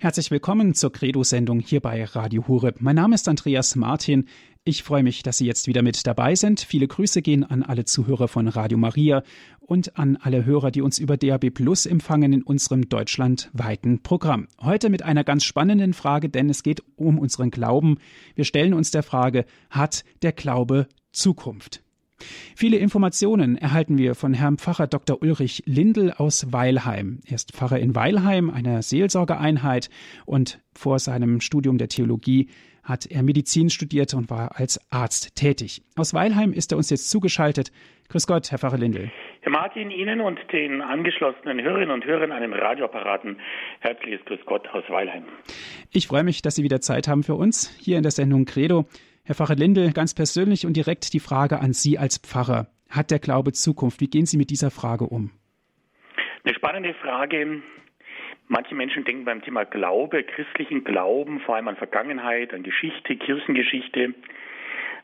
[0.00, 2.76] Herzlich willkommen zur Credo-Sendung hier bei Radio Hureb.
[2.80, 4.28] Mein Name ist Andreas Martin.
[4.62, 6.60] Ich freue mich, dass Sie jetzt wieder mit dabei sind.
[6.60, 9.24] Viele Grüße gehen an alle Zuhörer von Radio Maria
[9.58, 14.46] und an alle Hörer, die uns über DAB Plus empfangen in unserem deutschlandweiten Programm.
[14.60, 17.98] Heute mit einer ganz spannenden Frage, denn es geht um unseren Glauben.
[18.36, 21.82] Wir stellen uns der Frage, hat der Glaube Zukunft?
[22.56, 25.22] Viele Informationen erhalten wir von Herrn Pfarrer Dr.
[25.22, 27.20] Ulrich Lindel aus Weilheim.
[27.26, 29.90] Er ist Pfarrer in Weilheim, einer Seelsorgeeinheit,
[30.26, 32.48] und vor seinem Studium der Theologie
[32.88, 35.82] hat er Medizin studiert und war als Arzt tätig.
[35.96, 37.70] Aus Weilheim ist er uns jetzt zugeschaltet.
[38.08, 39.10] Grüß Gott, Herr Pfarrer Lindel.
[39.42, 43.38] Herr Martin, Ihnen und den angeschlossenen Hörerinnen und Hörern an den Radioapparaten
[43.80, 45.24] herzliches Grüß Gott aus Weilheim.
[45.92, 48.86] Ich freue mich, dass Sie wieder Zeit haben für uns hier in der Sendung Credo.
[49.28, 52.68] Herr Pfarrer Lindel, ganz persönlich und direkt die Frage an Sie als Pfarrer.
[52.88, 54.00] Hat der Glaube Zukunft?
[54.00, 55.32] Wie gehen Sie mit dieser Frage um?
[56.44, 57.60] Eine spannende Frage.
[58.46, 64.14] Manche Menschen denken beim Thema Glaube, christlichen Glauben, vor allem an Vergangenheit, an Geschichte, Kirchengeschichte.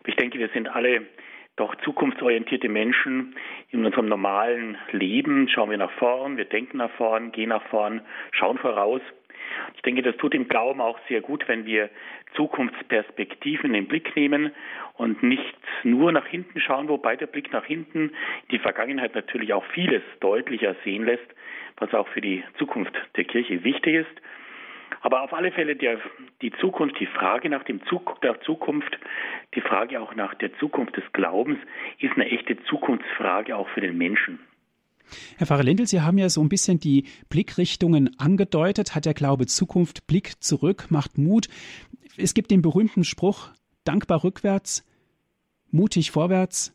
[0.07, 1.03] Ich denke, wir sind alle
[1.57, 3.37] doch zukunftsorientierte Menschen
[3.73, 5.51] in unserem normalen Leben.
[5.51, 8.01] Schauen wir nach vorn, wir denken nach vorn, gehen nach vorn,
[8.33, 9.03] schauen voraus.
[9.77, 11.91] Ich denke, das tut dem Glauben auch sehr gut, wenn wir
[12.35, 14.53] Zukunftsperspektiven in den Blick nehmen
[14.95, 18.13] und nicht nur nach hinten schauen, wobei der Blick nach hinten
[18.51, 21.27] die Vergangenheit natürlich auch vieles deutlicher sehen lässt,
[21.77, 24.21] was auch für die Zukunft der Kirche wichtig ist.
[25.01, 25.99] Aber auf alle Fälle der,
[26.41, 28.99] die Zukunft, die Frage nach dem Zug, der Zukunft,
[29.55, 31.59] die Frage auch nach der Zukunft des Glaubens
[31.99, 34.39] ist eine echte Zukunftsfrage auch für den Menschen.
[35.39, 38.95] Herr Pfarrer Lindel, Sie haben ja so ein bisschen die Blickrichtungen angedeutet.
[38.95, 41.49] Hat der Glaube Zukunft, Blick zurück, macht Mut.
[42.17, 43.51] Es gibt den berühmten Spruch,
[43.85, 44.85] dankbar rückwärts,
[45.71, 46.75] mutig vorwärts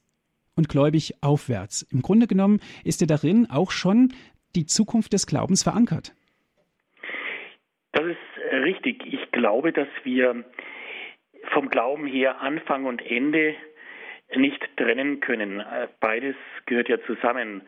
[0.55, 1.83] und gläubig aufwärts.
[1.91, 4.13] Im Grunde genommen ist er darin auch schon
[4.55, 6.13] die Zukunft des Glaubens verankert.
[7.94, 8.17] Das ist
[8.63, 9.05] richtig.
[9.05, 10.44] Ich glaube, dass wir
[11.53, 13.55] vom Glauben her Anfang und Ende
[14.35, 15.63] nicht trennen können.
[16.00, 16.35] Beides
[16.66, 17.63] gehört ja zusammen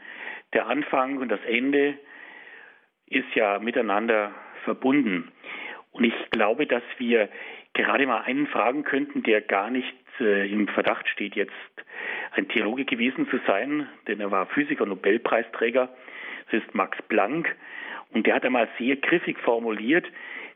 [0.53, 1.97] der Anfang und das Ende
[3.07, 5.31] ist ja miteinander verbunden.
[5.91, 7.29] Und ich glaube, dass wir
[7.73, 11.51] gerade mal einen fragen könnten, der gar nicht äh, im Verdacht steht, jetzt
[12.31, 15.90] ein Theologe gewesen zu sein, denn er war Physiker, Nobelpreisträger.
[16.50, 17.56] Das ist Max Planck.
[18.13, 20.06] Und der hat einmal sehr griffig formuliert,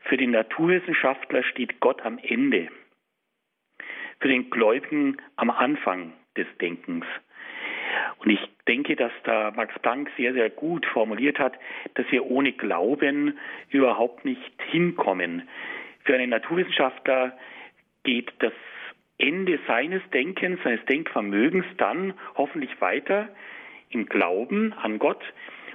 [0.02, 2.68] für den Naturwissenschaftler steht Gott am Ende,
[4.20, 7.04] für den Gläubigen am Anfang des Denkens.
[8.18, 11.54] Und ich denke, dass da Max Planck sehr, sehr gut formuliert hat,
[11.94, 13.38] dass wir ohne Glauben
[13.70, 15.48] überhaupt nicht hinkommen.
[16.04, 17.36] Für einen Naturwissenschaftler
[18.04, 18.52] geht das
[19.18, 23.28] Ende seines Denkens, seines Denkvermögens dann hoffentlich weiter
[23.90, 25.22] im Glauben an Gott.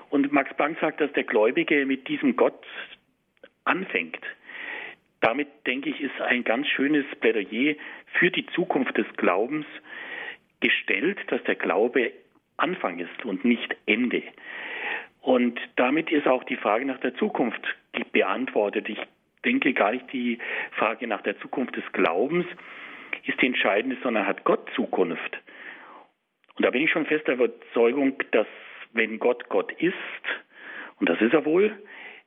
[0.09, 2.65] Und Max Planck sagt, dass der Gläubige mit diesem Gott
[3.63, 4.19] anfängt.
[5.21, 7.75] Damit, denke ich, ist ein ganz schönes Plädoyer
[8.19, 9.65] für die Zukunft des Glaubens
[10.59, 12.11] gestellt, dass der Glaube
[12.61, 14.23] Anfang ist und nicht Ende.
[15.21, 17.61] Und damit ist auch die Frage nach der Zukunft
[18.11, 18.89] beantwortet.
[18.89, 18.99] Ich
[19.45, 20.39] denke gar nicht die
[20.71, 22.45] Frage nach der Zukunft des Glaubens
[23.25, 25.37] ist die entscheidende, sondern hat Gott Zukunft.
[26.55, 28.47] Und da bin ich schon fest der Überzeugung, dass
[28.93, 29.95] wenn Gott Gott ist,
[30.99, 31.77] und das ist er wohl,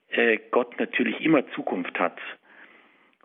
[0.08, 2.18] äh, Gott natürlich immer Zukunft hat.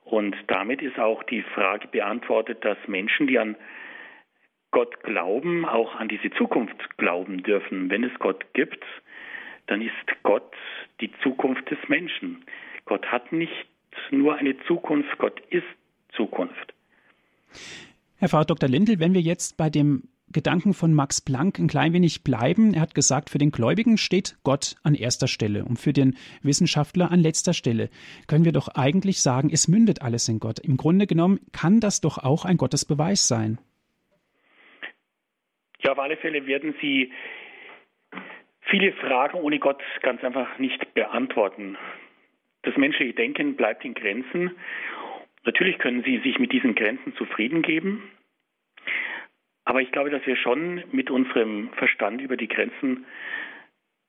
[0.04, 3.56] Und damit ist auch die Frage beantwortet, dass Menschen, die an
[4.72, 7.90] Gott glauben, auch an diese Zukunft glauben dürfen.
[7.90, 8.84] Wenn es Gott gibt,
[9.68, 10.54] dann ist Gott
[11.02, 12.44] die Zukunft des Menschen.
[12.86, 13.68] Gott hat nicht
[14.12, 15.64] nur eine Zukunft, Gott ist
[16.16, 16.74] Zukunft.
[18.18, 18.70] Herr Frau Dr.
[18.70, 22.76] Lindel, wenn wir jetzt bei dem Gedanken von Max Planck ein klein wenig bleiben.
[22.76, 27.12] Er hat gesagt, für den Gläubigen steht Gott an erster Stelle und für den Wissenschaftler
[27.12, 27.90] an letzter Stelle.
[28.28, 30.60] Können wir doch eigentlich sagen, es mündet alles in Gott.
[30.60, 33.58] Im Grunde genommen kann das doch auch ein Gottesbeweis sein.
[35.82, 37.12] Ja, auf alle Fälle werden Sie
[38.62, 41.78] viele Fragen ohne Gott ganz einfach nicht beantworten.
[42.64, 44.52] Das menschliche Denken bleibt in Grenzen.
[45.46, 48.12] Natürlich können Sie sich mit diesen Grenzen zufrieden geben.
[49.64, 53.06] Aber ich glaube, dass wir schon mit unserem Verstand über die Grenzen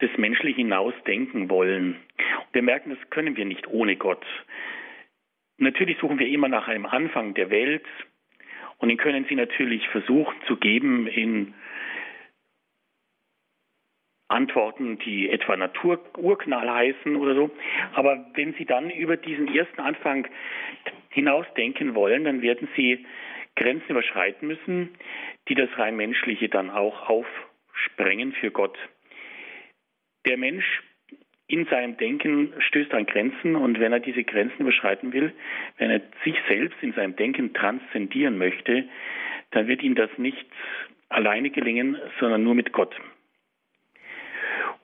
[0.01, 1.97] des Menschlichen hinaus denken wollen.
[2.17, 4.25] Und wir merken, das können wir nicht ohne Gott.
[5.59, 7.85] Natürlich suchen wir immer nach einem Anfang der Welt,
[8.81, 11.55] und den können Sie natürlich versuchen zu geben in
[14.29, 17.51] Antworten, die etwa Natururknall heißen oder so.
[17.95, 20.27] Aber wenn Sie dann über diesen ersten Anfang
[21.11, 23.05] hinausdenken wollen, dann werden Sie
[23.57, 24.97] Grenzen überschreiten müssen,
[25.49, 28.79] die das rein menschliche dann auch aufsprengen für Gott.
[30.27, 30.83] Der Mensch
[31.51, 35.33] in seinem Denken stößt an Grenzen und wenn er diese Grenzen überschreiten will,
[35.79, 38.85] wenn er sich selbst in seinem Denken transzendieren möchte,
[39.51, 40.47] dann wird ihm das nicht
[41.09, 42.95] alleine gelingen, sondern nur mit Gott.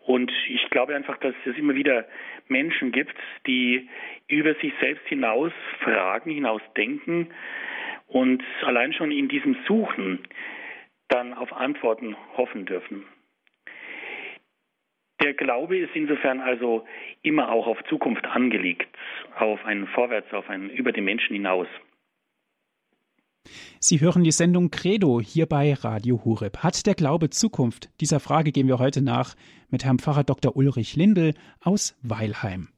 [0.07, 2.07] Und ich glaube einfach, dass es immer wieder
[2.49, 3.15] Menschen gibt,
[3.47, 3.89] die
[4.29, 7.29] über sich selbst hinaus fragen, hinaus denken
[8.09, 10.21] und allein schon in diesem Suchen
[11.09, 13.05] dann auf Antworten hoffen dürfen.
[15.23, 16.85] Der Glaube ist insofern also
[17.23, 18.89] immer auch auf Zukunft angelegt,
[19.39, 21.69] auf ein Vorwärts, auf ein über den Menschen hinaus.
[23.81, 26.59] Sie hören die Sendung Credo hier bei Radio Hureb.
[26.59, 27.89] Hat der Glaube Zukunft?
[28.01, 29.35] Dieser Frage gehen wir heute nach
[29.71, 30.57] mit Herrn Pfarrer Dr.
[30.57, 32.69] Ulrich Lindel aus Weilheim.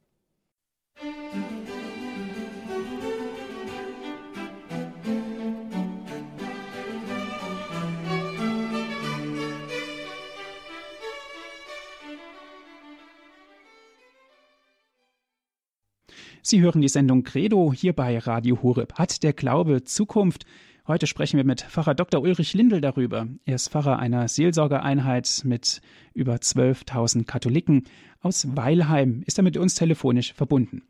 [16.51, 18.95] Sie hören die Sendung Credo hier bei Radio Horeb.
[18.95, 20.47] Hat der Glaube Zukunft?
[20.87, 22.23] Heute sprechen wir mit Pfarrer Dr.
[22.23, 23.27] Ulrich Lindel darüber.
[23.45, 25.83] Er ist Pfarrer einer Seelsorgereinheit mit
[26.15, 27.85] über 12.000 Katholiken
[28.23, 29.23] aus Weilheim.
[29.27, 30.89] Ist er mit uns telefonisch verbunden?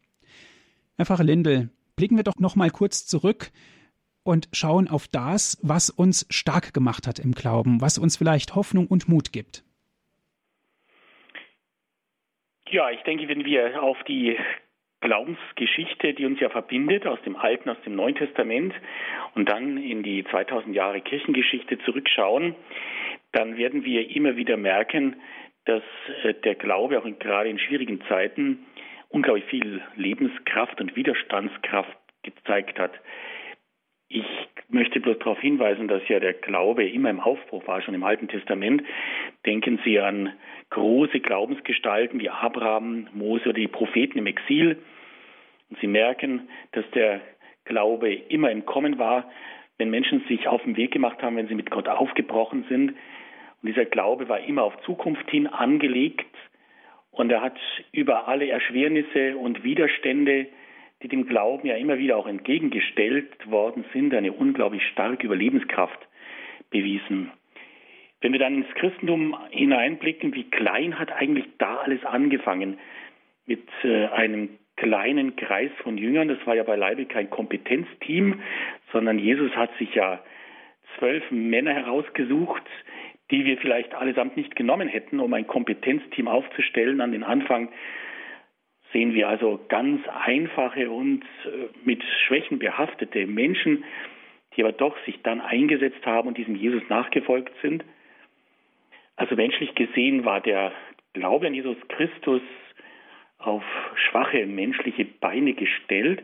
[0.97, 3.51] Herr Pfarrer Lindel, blicken wir doch noch mal kurz zurück
[4.23, 8.87] und schauen auf das, was uns stark gemacht hat im Glauben, was uns vielleicht Hoffnung
[8.87, 9.65] und Mut gibt.
[12.71, 14.37] Ja, ich denke, wenn wir auf die
[15.01, 18.75] Glaubensgeschichte, die uns ja verbindet aus dem Alten, aus dem Neuen Testament
[19.35, 22.55] und dann in die 2000 Jahre Kirchengeschichte zurückschauen,
[23.33, 25.17] dann werden wir immer wieder merken,
[25.67, 25.83] dass
[26.25, 28.67] äh, der Glaube auch in, gerade in schwierigen Zeiten
[29.09, 32.93] unglaublich viel Lebenskraft und Widerstandskraft gezeigt hat.
[34.09, 34.27] Ich
[34.69, 38.29] möchte bloß darauf hinweisen, dass ja der Glaube immer im Aufbruch war, schon im Alten
[38.29, 38.83] Testament.
[39.47, 40.33] Denken Sie an
[40.71, 44.79] große Glaubensgestalten wie Abraham, Mose oder die Propheten im Exil.
[45.71, 47.21] Und Sie merken, dass der
[47.65, 49.31] Glaube immer im Kommen war,
[49.79, 52.91] wenn Menschen sich auf den Weg gemacht haben, wenn sie mit Gott aufgebrochen sind.
[52.91, 56.27] Und dieser Glaube war immer auf Zukunft hin angelegt
[57.11, 57.59] und er hat
[57.93, 60.47] über alle Erschwernisse und Widerstände
[61.03, 65.99] die dem Glauben ja immer wieder auch entgegengestellt worden sind, eine unglaublich starke Überlebenskraft
[66.71, 67.31] bewiesen.
[68.21, 72.79] Wenn wir dann ins Christentum hineinblicken, wie klein hat eigentlich da alles angefangen
[73.47, 76.29] mit äh, einem kleinen Kreis von Jüngern.
[76.29, 78.41] Das war ja beileibe kein Kompetenzteam,
[78.93, 80.21] sondern Jesus hat sich ja
[80.99, 82.63] zwölf Männer herausgesucht,
[83.31, 87.69] die wir vielleicht allesamt nicht genommen hätten, um ein Kompetenzteam aufzustellen an den Anfang
[88.93, 93.85] sehen wir also ganz einfache und äh, mit Schwächen behaftete Menschen,
[94.57, 97.85] die aber doch sich dann eingesetzt haben und diesem Jesus nachgefolgt sind.
[99.17, 100.73] Also menschlich gesehen war der
[101.13, 102.43] Glaube an Jesus Christus
[103.39, 103.63] auf
[103.95, 106.23] schwache menschliche Beine gestellt.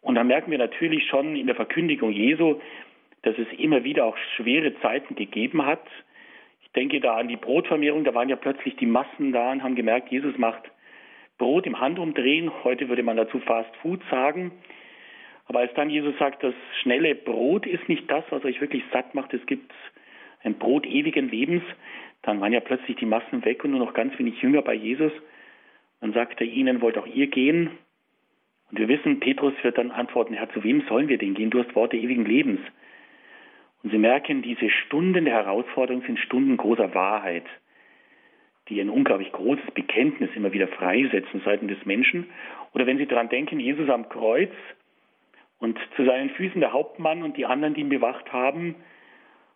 [0.00, 2.60] Und da merken wir natürlich schon in der Verkündigung Jesu,
[3.22, 5.86] dass es immer wieder auch schwere Zeiten gegeben hat.
[6.62, 9.74] Ich denke da an die Brotvermehrung, da waren ja plötzlich die Massen da und haben
[9.74, 10.62] gemerkt, Jesus macht
[11.42, 12.52] Brot im Handumdrehen.
[12.62, 14.52] Heute würde man dazu Fast Food sagen.
[15.46, 19.12] Aber als dann Jesus sagt, das schnelle Brot ist nicht das, was euch wirklich satt
[19.16, 19.72] macht, es gibt
[20.44, 21.64] ein Brot ewigen Lebens,
[22.22, 25.10] dann waren ja plötzlich die Massen weg und nur noch ganz wenig Jünger bei Jesus.
[26.00, 27.70] Dann sagt er ihnen, wollt auch ihr gehen?
[28.70, 31.50] Und wir wissen, Petrus wird dann antworten, Herr, zu wem sollen wir denn gehen?
[31.50, 32.60] Du hast Worte ewigen Lebens.
[33.82, 37.46] Und Sie merken, diese Stunden der Herausforderung sind Stunden großer Wahrheit
[38.68, 42.28] die ein unglaublich großes Bekenntnis immer wieder freisetzen seitens des Menschen.
[42.74, 44.52] Oder wenn Sie daran denken, Jesus am Kreuz
[45.58, 48.74] und zu seinen Füßen der Hauptmann und die anderen, die ihn bewacht haben.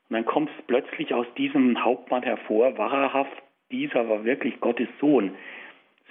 [0.09, 5.35] Und dann kommt es plötzlich aus diesem Hauptmann hervor, wahrhaft, dieser war wirklich Gottes Sohn.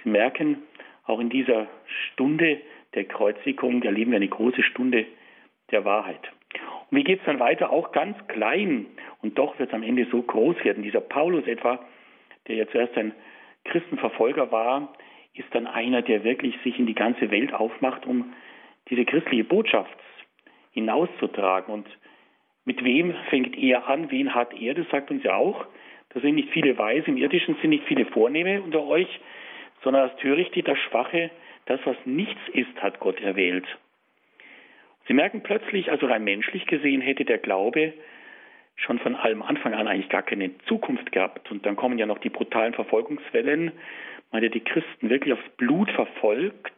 [0.02, 0.62] Sie merken,
[1.06, 2.60] auch in dieser Stunde
[2.94, 5.06] der Kreuzigung erleben wir eine große Stunde
[5.70, 6.20] der Wahrheit.
[6.90, 7.70] Und wie geht es dann weiter?
[7.70, 8.86] Auch ganz klein.
[9.22, 10.82] Und doch wird es am Ende so groß werden.
[10.82, 11.84] Dieser Paulus etwa,
[12.48, 13.12] der ja zuerst ein
[13.64, 14.92] Christenverfolger war,
[15.34, 18.32] ist dann einer, der wirklich sich in die ganze Welt aufmacht, um
[18.88, 19.96] diese christliche Botschaft
[20.72, 21.72] hinauszutragen.
[21.72, 21.86] Und
[22.64, 24.10] mit wem fängt er an?
[24.10, 24.74] Wen hat er?
[24.74, 25.66] Das sagt uns ja auch.
[26.10, 29.08] Da sind nicht viele Weise, im Irdischen sind nicht viele Vornehme unter euch,
[29.82, 31.30] sondern das Törichte, das Schwache,
[31.66, 33.66] das, was nichts ist, hat Gott erwählt.
[35.06, 37.92] Sie merken plötzlich, also rein menschlich gesehen, hätte der Glaube
[38.76, 41.50] schon von allem Anfang an eigentlich gar keine Zukunft gehabt.
[41.50, 43.72] Und dann kommen ja noch die brutalen Verfolgungswellen.
[44.32, 46.72] Man hat die Christen wirklich aufs Blut verfolgt.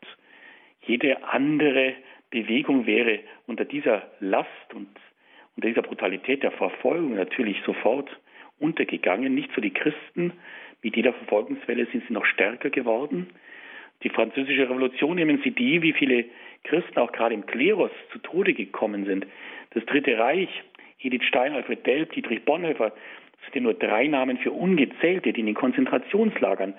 [0.83, 1.95] Jede andere
[2.31, 4.89] Bewegung wäre unter dieser Last und
[5.57, 8.09] unter dieser Brutalität der Verfolgung natürlich sofort
[8.61, 9.35] untergegangen.
[9.35, 10.33] Nicht so die Christen.
[10.83, 13.31] Mit jeder Verfolgungswelle sind sie noch stärker geworden.
[14.05, 16.27] Die französische Revolution, nehmen Sie die, wie viele
[16.63, 19.27] Christen auch gerade im Klerus zu Tode gekommen sind.
[19.71, 20.49] Das Dritte Reich,
[21.01, 25.47] Edith Stein, Alfred Delp, Dietrich Bonhoeffer, das sind nur drei Namen für Ungezählte, die in
[25.47, 26.75] den Konzentrationslagern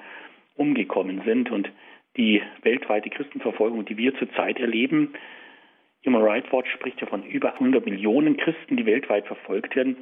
[0.55, 1.51] umgekommen sind.
[1.51, 1.71] Und
[2.17, 5.13] die weltweite Christenverfolgung, die wir zurzeit erleben,
[6.05, 9.97] Human Rights Watch spricht ja von über 100 Millionen Christen, die weltweit verfolgt werden.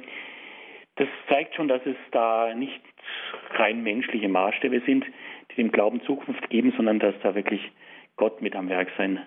[0.96, 2.80] Das zeigt schon, dass es da nicht
[3.50, 5.04] rein menschliche Maßstäbe sind,
[5.50, 7.60] die dem Glauben Zukunft geben, sondern dass da wirklich
[8.16, 9.24] Gott mit am Werk sein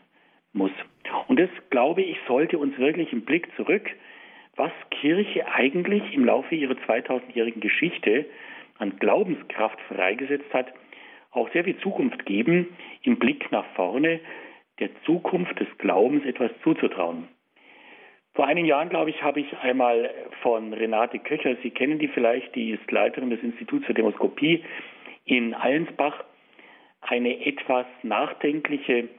[0.53, 0.71] muss.
[1.27, 3.89] Und das, glaube ich, sollte uns wirklich im Blick zurück,
[4.55, 8.25] was Kirche eigentlich im Laufe ihrer 2000-jährigen Geschichte
[8.77, 10.73] an Glaubenskraft freigesetzt hat,
[11.31, 12.67] auch sehr viel Zukunft geben,
[13.03, 14.19] im Blick nach vorne,
[14.79, 17.27] der Zukunft des Glaubens etwas zuzutrauen.
[18.33, 20.09] Vor einigen Jahren, glaube ich, habe ich einmal
[20.41, 24.63] von Renate Köcher, Sie kennen die vielleicht, die ist Leiterin des Instituts für Demoskopie
[25.25, 26.23] in Allensbach,
[27.01, 29.09] eine etwas nachdenkliche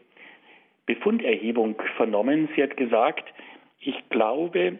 [0.86, 2.48] Befunderhebung vernommen.
[2.56, 3.24] Sie hat gesagt,
[3.80, 4.78] ich glaube,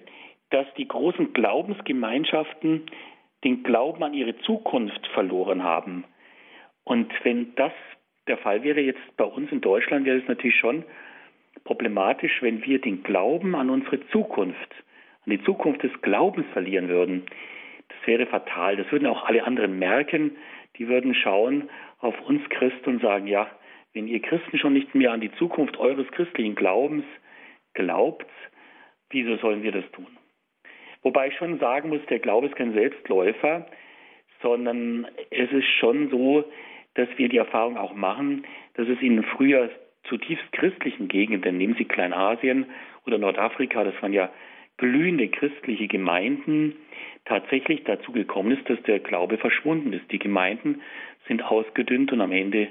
[0.53, 2.87] dass die großen Glaubensgemeinschaften
[3.45, 6.05] den Glauben an ihre Zukunft verloren haben.
[6.85, 7.73] Und wenn das
[8.29, 10.85] der Fall wäre jetzt bei uns in Deutschland, wäre es natürlich schon
[11.65, 14.75] problematisch, wenn wir den Glauben an unsere Zukunft,
[15.25, 17.25] an die Zukunft des Glaubens verlieren würden.
[17.89, 18.77] Das wäre fatal.
[18.77, 20.37] Das würden auch alle anderen merken.
[20.79, 21.69] Die würden schauen
[21.99, 23.51] auf uns Christen und sagen, ja,
[23.93, 27.05] wenn ihr Christen schon nicht mehr an die Zukunft eures christlichen Glaubens
[27.75, 28.27] glaubt,
[29.11, 30.07] wieso sollen wir das tun?
[31.03, 33.67] Wobei ich schon sagen muss, der Glaube ist kein Selbstläufer,
[34.41, 36.45] sondern es ist schon so,
[36.95, 38.45] dass wir die Erfahrung auch machen,
[38.75, 39.71] dass es in früher
[40.05, 42.67] zutiefst christlichen Gegenden, nehmen Sie Kleinasien
[43.07, 44.31] oder Nordafrika, das waren ja
[44.77, 46.75] glühende christliche Gemeinden,
[47.25, 50.11] tatsächlich dazu gekommen ist, dass der Glaube verschwunden ist.
[50.11, 50.83] Die Gemeinden
[51.29, 52.69] sind ausgedünnt und am Ende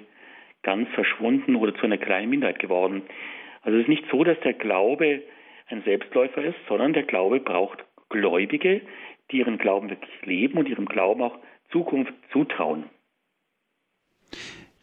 [0.63, 3.03] ganz verschwunden oder zu einer kleinen Minderheit geworden.
[3.61, 5.21] Also es ist nicht so, dass der Glaube
[5.67, 8.81] ein Selbstläufer ist, sondern der Glaube braucht Gläubige,
[9.31, 11.37] die ihren Glauben wirklich leben und ihrem Glauben auch
[11.71, 12.85] Zukunft zutrauen.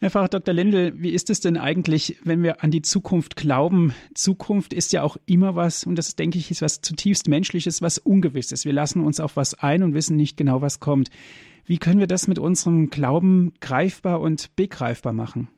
[0.01, 0.53] Herr Pfarrer Dr.
[0.53, 3.93] Lindel, wie ist es denn eigentlich, wenn wir an die Zukunft glauben?
[4.13, 7.97] Zukunft ist ja auch immer was, und das denke ich, ist was zutiefst Menschliches, was
[7.97, 8.65] Ungewisses.
[8.65, 11.09] Wir lassen uns auf was ein und wissen nicht genau, was kommt.
[11.65, 15.49] Wie können wir das mit unserem Glauben greifbar und begreifbar machen?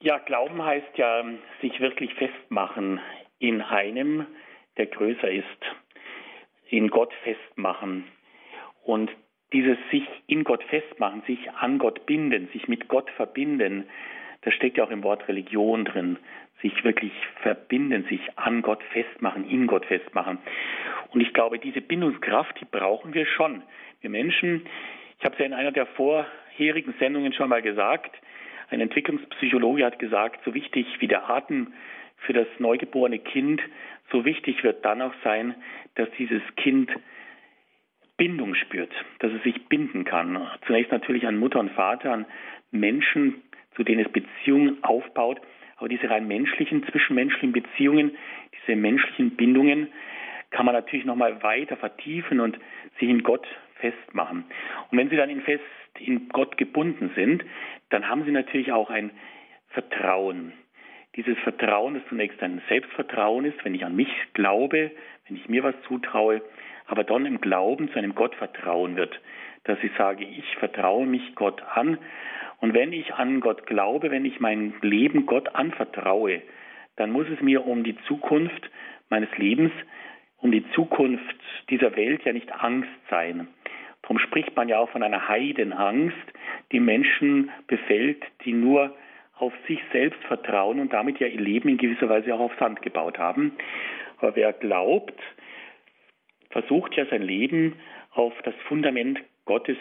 [0.00, 1.24] Ja, Glauben heißt ja,
[1.60, 3.00] sich wirklich festmachen
[3.40, 4.24] in einem,
[4.78, 5.44] der größer ist,
[6.70, 8.04] in Gott festmachen.
[8.84, 9.10] Und
[9.52, 13.84] dieses sich in Gott festmachen, sich an Gott binden, sich mit Gott verbinden,
[14.42, 16.18] das steckt ja auch im Wort Religion drin.
[16.62, 20.38] Sich wirklich verbinden, sich an Gott festmachen, in Gott festmachen.
[21.12, 23.62] Und ich glaube, diese Bindungskraft, die brauchen wir schon.
[24.00, 24.66] Wir Menschen,
[25.18, 28.16] ich habe es ja in einer der vorherigen Sendungen schon mal gesagt,
[28.70, 31.72] ein Entwicklungspsychologe hat gesagt, so wichtig wie der Atem
[32.18, 33.60] für das neugeborene Kind,
[34.10, 35.54] so wichtig wird dann auch sein,
[35.94, 36.90] dass dieses Kind
[38.16, 40.46] Bindung spürt, dass es sich binden kann.
[40.66, 42.26] Zunächst natürlich an Mutter und Vater, an
[42.70, 43.42] Menschen,
[43.76, 45.40] zu denen es Beziehungen aufbaut.
[45.76, 48.16] Aber diese rein menschlichen, zwischenmenschlichen Beziehungen,
[48.52, 49.88] diese menschlichen Bindungen
[50.50, 52.58] kann man natürlich nochmal weiter vertiefen und
[52.98, 53.46] sich in Gott
[53.76, 54.44] festmachen.
[54.90, 55.62] Und wenn sie dann in fest
[56.00, 57.44] in Gott gebunden sind,
[57.90, 59.10] dann haben sie natürlich auch ein
[59.68, 60.52] Vertrauen.
[61.18, 64.92] Dieses Vertrauen, das zunächst ein Selbstvertrauen ist, wenn ich an mich glaube,
[65.26, 66.40] wenn ich mir was zutraue,
[66.86, 69.20] aber dann im Glauben zu einem Gott vertrauen wird,
[69.64, 71.98] dass ich sage, ich vertraue mich Gott an
[72.60, 76.40] und wenn ich an Gott glaube, wenn ich mein Leben Gott anvertraue,
[76.94, 78.70] dann muss es mir um die Zukunft
[79.08, 79.72] meines Lebens,
[80.36, 81.34] um die Zukunft
[81.68, 83.48] dieser Welt ja nicht Angst sein.
[84.02, 86.16] Darum spricht man ja auch von einer Heidenangst,
[86.70, 88.94] die Menschen befällt, die nur
[89.38, 92.82] auf sich selbst vertrauen und damit ja ihr Leben in gewisser Weise auch auf Sand
[92.82, 93.52] gebaut haben.
[94.18, 95.18] Aber wer glaubt,
[96.50, 97.74] versucht ja sein Leben
[98.12, 99.76] auf das Fundament Gottes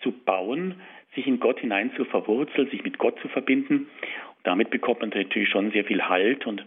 [0.00, 0.80] zu bauen,
[1.14, 3.88] sich in Gott hinein zu verwurzeln, sich mit Gott zu verbinden.
[4.36, 6.64] Und damit bekommt man natürlich schon sehr viel Halt und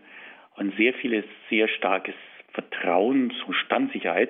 [0.55, 2.15] ein sehr vieles, sehr starkes
[2.51, 4.29] Vertrauen, so Standsicherheit,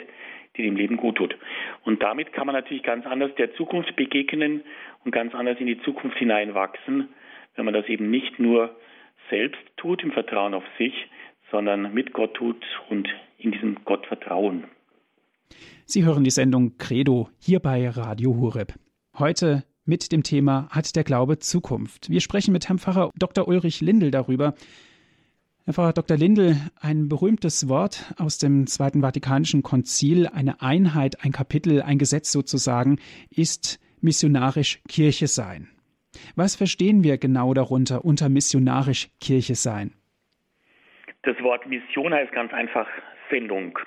[0.55, 1.35] die dem Leben gut tut.
[1.83, 4.63] Und damit kann man natürlich ganz anders der Zukunft begegnen
[5.03, 7.09] und ganz anders in die Zukunft hineinwachsen,
[7.55, 8.75] wenn man das eben nicht nur
[9.29, 10.93] selbst tut im Vertrauen auf sich,
[11.51, 13.07] sondern mit Gott tut und
[13.37, 14.65] in diesem Gott vertrauen.
[15.85, 18.73] Sie hören die Sendung Credo hier bei Radio Hureb.
[19.17, 22.09] Heute mit dem Thema Hat der Glaube Zukunft?
[22.09, 23.47] Wir sprechen mit Herrn Pfarrer Dr.
[23.47, 24.55] Ulrich Lindel darüber.
[25.65, 26.17] Herr Pfarrer Dr.
[26.17, 32.31] Lindel, ein berühmtes Wort aus dem Zweiten Vatikanischen Konzil, eine Einheit, ein Kapitel, ein Gesetz
[32.31, 35.69] sozusagen, ist missionarisch Kirche sein.
[36.35, 39.91] Was verstehen wir genau darunter unter missionarisch Kirche sein?
[41.23, 42.87] Das Wort Mission heißt ganz einfach
[43.29, 43.79] Sendung.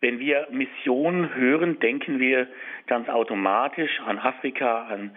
[0.00, 2.46] Wenn wir Mission hören, denken wir
[2.86, 5.10] ganz automatisch an Afrika, an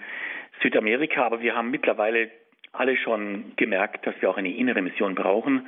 [0.61, 2.31] Südamerika, aber wir haben mittlerweile
[2.71, 5.67] alle schon gemerkt, dass wir auch eine innere Mission brauchen,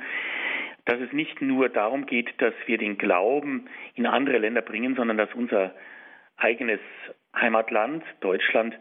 [0.86, 5.18] dass es nicht nur darum geht, dass wir den Glauben in andere Länder bringen, sondern
[5.18, 5.74] dass unser
[6.36, 6.80] eigenes
[7.34, 8.76] Heimatland, Deutschland,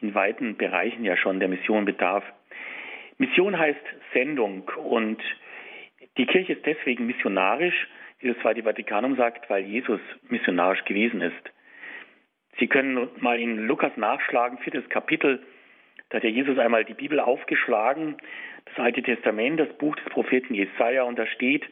[0.00, 2.24] in weiten Bereichen ja schon der Mission bedarf.
[3.18, 3.80] Mission heißt
[4.14, 5.22] Sendung und
[6.16, 7.88] die Kirche ist deswegen missionarisch,
[8.20, 11.52] wie das Zweite Vatikanum sagt, weil Jesus missionarisch gewesen ist.
[12.58, 15.42] Sie können mal in Lukas nachschlagen, viertes Kapitel,
[16.10, 18.16] da hat ja Jesus einmal die Bibel aufgeschlagen,
[18.66, 21.64] das Alte Testament, das Buch des Propheten Jesaja, und da steht,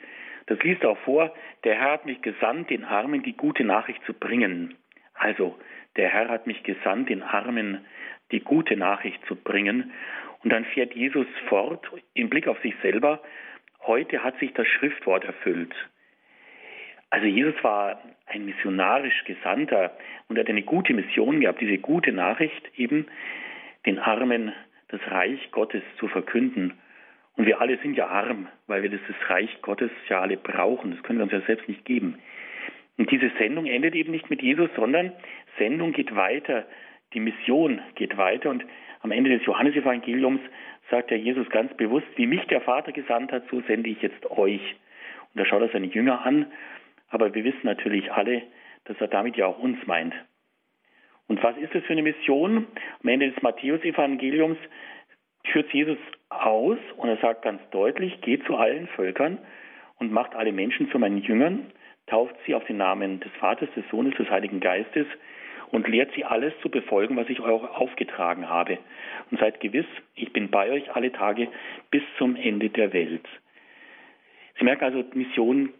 [0.47, 4.15] das liest auch vor, der Herr hat mich gesandt, den Armen die gute Nachricht zu
[4.15, 4.77] bringen.
[5.15, 5.59] Also,
[5.97, 7.85] der Herr hat mich gesandt, den Armen
[8.33, 9.93] die gute Nachricht zu bringen.
[10.43, 13.21] Und dann fährt Jesus fort im Blick auf sich selber.
[13.87, 15.75] Heute hat sich das Schriftwort erfüllt.
[17.11, 19.97] Also Jesus war ein missionarisch Gesandter
[20.29, 23.07] und hat eine gute Mission gehabt, diese gute Nachricht eben
[23.87, 24.53] den Armen
[24.89, 26.75] das Reich Gottes zu verkünden.
[27.37, 30.91] Und wir alle sind ja arm, weil wir dieses Reich Gottes ja alle brauchen.
[30.91, 32.19] Das können wir uns ja selbst nicht geben.
[32.97, 35.13] Und diese Sendung endet eben nicht mit Jesus, sondern
[35.57, 36.67] Sendung geht weiter,
[37.15, 38.51] die Mission geht weiter.
[38.51, 38.65] Und
[39.01, 40.41] am Ende des Johannesevangeliums
[40.91, 44.31] sagt ja Jesus ganz bewusst, wie mich der Vater gesandt hat, so sende ich jetzt
[44.31, 44.77] euch.
[45.35, 46.47] Und da schaut er seine Jünger an,
[47.11, 48.43] aber wir wissen natürlich alle,
[48.85, 50.15] dass er damit ja auch uns meint.
[51.27, 52.67] Und was ist das für eine Mission?
[53.03, 54.59] Am Ende des Matthäus-Evangeliums
[55.45, 55.99] führt Jesus
[56.31, 59.39] aus und er sagt ganz deutlich, geht zu allen Völkern
[59.99, 61.71] und macht alle Menschen zu meinen Jüngern,
[62.07, 65.07] tauft sie auf den Namen des Vaters, des Sohnes, des Heiligen Geistes
[65.71, 68.79] und lehrt sie alles zu befolgen, was ich euch aufgetragen habe.
[69.31, 71.49] Und seid gewiss, ich bin bei euch alle Tage
[71.91, 73.27] bis zum Ende der Welt.
[74.59, 75.73] Sie merken also, Mission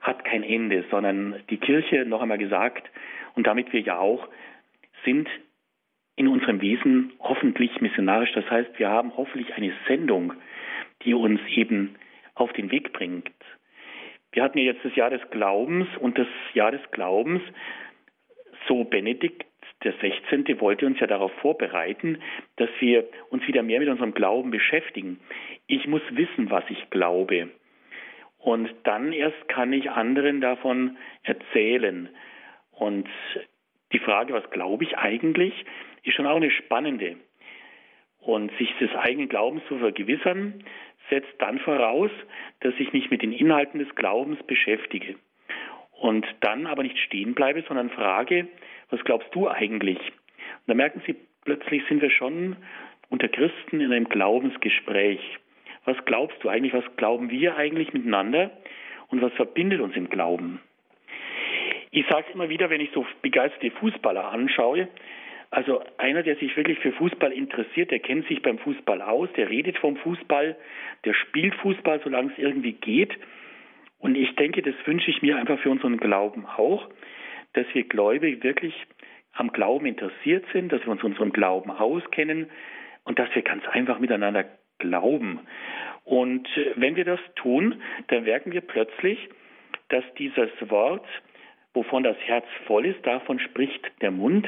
[0.00, 2.90] hat kein Ende, sondern die Kirche, noch einmal gesagt,
[3.34, 4.28] und damit wir ja auch,
[5.04, 5.28] sind
[6.16, 8.32] in unserem Wesen hoffentlich missionarisch.
[8.32, 10.34] Das heißt, wir haben hoffentlich eine Sendung,
[11.02, 11.96] die uns eben
[12.34, 13.30] auf den Weg bringt.
[14.32, 17.40] Wir hatten ja jetzt das Jahr des Glaubens und das Jahr des Glaubens,
[18.68, 19.44] so Benedikt
[19.82, 20.60] der 16.
[20.60, 22.18] wollte uns ja darauf vorbereiten,
[22.56, 25.20] dass wir uns wieder mehr mit unserem Glauben beschäftigen.
[25.66, 27.50] Ich muss wissen, was ich glaube.
[28.38, 32.08] Und dann erst kann ich anderen davon erzählen.
[32.72, 33.08] Und
[33.92, 35.52] die Frage, was glaube ich eigentlich,
[36.02, 37.16] ist schon auch eine spannende.
[38.20, 40.64] Und sich des eigenen Glaubens zu vergewissern,
[41.10, 42.10] setzt dann voraus,
[42.60, 45.16] dass ich mich mit den Inhalten des Glaubens beschäftige.
[46.00, 48.48] Und dann aber nicht stehen bleibe, sondern frage,
[48.90, 49.98] was glaubst du eigentlich?
[49.98, 52.56] Und da merken Sie, plötzlich sind wir schon
[53.08, 55.20] unter Christen in einem Glaubensgespräch
[55.84, 58.50] was glaubst du eigentlich, was glauben wir eigentlich miteinander
[59.08, 60.60] und was verbindet uns im Glauben?
[61.90, 64.88] Ich sage es immer wieder, wenn ich so begeisterte Fußballer anschaue,
[65.50, 69.50] also einer, der sich wirklich für Fußball interessiert, der kennt sich beim Fußball aus, der
[69.50, 70.56] redet vom Fußball,
[71.04, 73.16] der spielt Fußball, solange es irgendwie geht.
[74.04, 76.90] Und ich denke, das wünsche ich mir einfach für unseren Glauben auch,
[77.54, 78.74] dass wir Gläubig wirklich
[79.32, 82.50] am Glauben interessiert sind, dass wir uns unserem Glauben auskennen
[83.04, 84.44] und dass wir ganz einfach miteinander
[84.78, 85.40] glauben.
[86.04, 89.18] Und äh, wenn wir das tun, dann merken wir plötzlich,
[89.88, 91.06] dass dieses Wort,
[91.72, 94.46] wovon das Herz voll ist, davon spricht der Mund,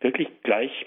[0.00, 0.86] wirklich gleich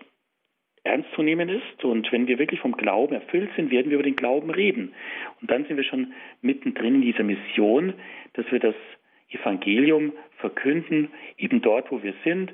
[0.86, 1.84] ernst zu nehmen ist.
[1.84, 4.94] Und wenn wir wirklich vom Glauben erfüllt sind, werden wir über den Glauben reden.
[5.42, 7.94] Und dann sind wir schon mittendrin in dieser Mission,
[8.34, 8.76] dass wir das
[9.30, 12.54] Evangelium verkünden, eben dort, wo wir sind,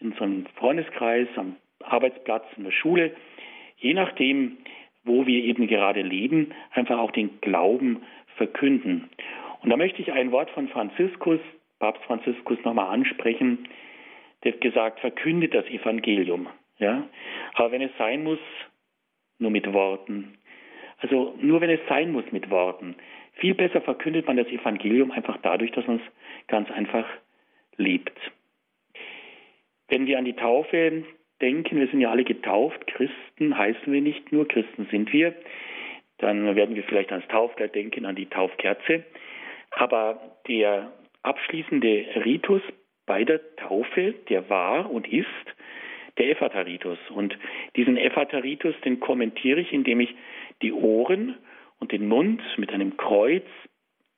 [0.00, 3.12] in unserem Freundeskreis, am Arbeitsplatz, in der Schule,
[3.78, 4.56] je nachdem,
[5.04, 8.02] wo wir eben gerade leben, einfach auch den Glauben
[8.36, 9.10] verkünden.
[9.62, 11.40] Und da möchte ich ein Wort von Franziskus,
[11.78, 13.68] Papst Franziskus, nochmal ansprechen.
[14.42, 16.48] Der hat gesagt, verkündet das Evangelium.
[16.78, 17.08] Ja?
[17.54, 18.38] Aber wenn es sein muss,
[19.38, 20.38] nur mit Worten.
[20.98, 22.96] Also nur wenn es sein muss mit Worten.
[23.34, 27.06] Viel besser verkündet man das Evangelium einfach dadurch, dass man es ganz einfach
[27.76, 28.18] lebt.
[29.88, 31.04] Wenn wir an die Taufe
[31.40, 35.34] denken, wir sind ja alle getauft, Christen heißen wir nicht nur, Christen sind wir,
[36.18, 39.04] dann werden wir vielleicht ans Taufkleid denken, an die Taufkerze.
[39.70, 42.62] Aber der abschließende Ritus
[43.06, 45.26] bei der Taufe, der war und ist
[46.18, 46.98] der Ephataritus.
[47.10, 47.36] Und
[47.76, 50.14] diesen Ephataritus, den kommentiere ich, indem ich
[50.62, 51.36] die Ohren
[51.78, 53.44] und den Mund mit einem Kreuz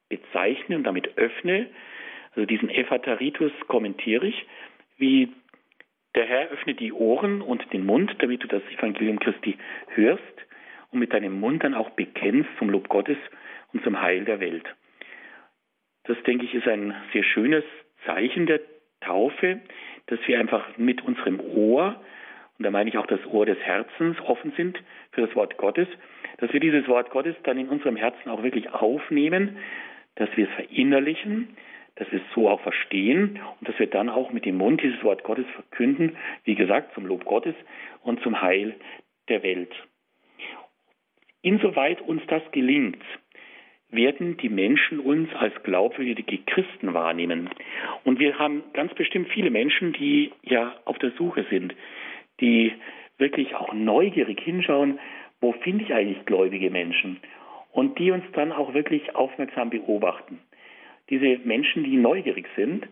[0.09, 1.69] bezeichne und damit öffne.
[2.33, 4.47] Also diesen Ephataritus kommentiere ich,
[4.99, 5.29] wie
[6.15, 10.23] Der Herr öffnet die Ohren und den Mund, damit du das Evangelium Christi hörst
[10.91, 13.19] und mit deinem Mund dann auch bekennst zum Lob Gottes
[13.75, 14.65] und zum Heil der Welt.
[16.05, 17.65] Das, denke ich, ist ein sehr schönes
[18.07, 18.61] Zeichen der
[19.01, 19.61] Taufe,
[20.07, 22.01] dass wir einfach mit unserem Ohr,
[22.59, 25.89] und da meine ich auch das Ohr des Herzens, offen sind für das Wort Gottes,
[26.39, 29.59] dass wir dieses Wort Gottes dann in unserem Herzen auch wirklich aufnehmen,
[30.15, 31.57] dass wir es verinnerlichen,
[31.97, 35.03] dass wir es so auch verstehen und dass wir dann auch mit dem Mund dieses
[35.03, 37.55] Wort Gottes verkünden, wie gesagt, zum Lob Gottes
[38.03, 38.75] und zum Heil
[39.29, 39.75] der Welt.
[41.43, 43.03] Insoweit uns das gelingt,
[43.91, 47.49] werden die Menschen uns als glaubwürdige Christen wahrnehmen.
[48.05, 51.75] Und wir haben ganz bestimmt viele Menschen, die ja auf der Suche sind,
[52.41, 52.73] die
[53.19, 54.99] wirklich auch neugierig hinschauen,
[55.41, 57.19] wo finde ich eigentlich gläubige Menschen?
[57.73, 60.41] Und die uns dann auch wirklich aufmerksam beobachten.
[61.11, 62.89] Diese Menschen, die neugierig sind,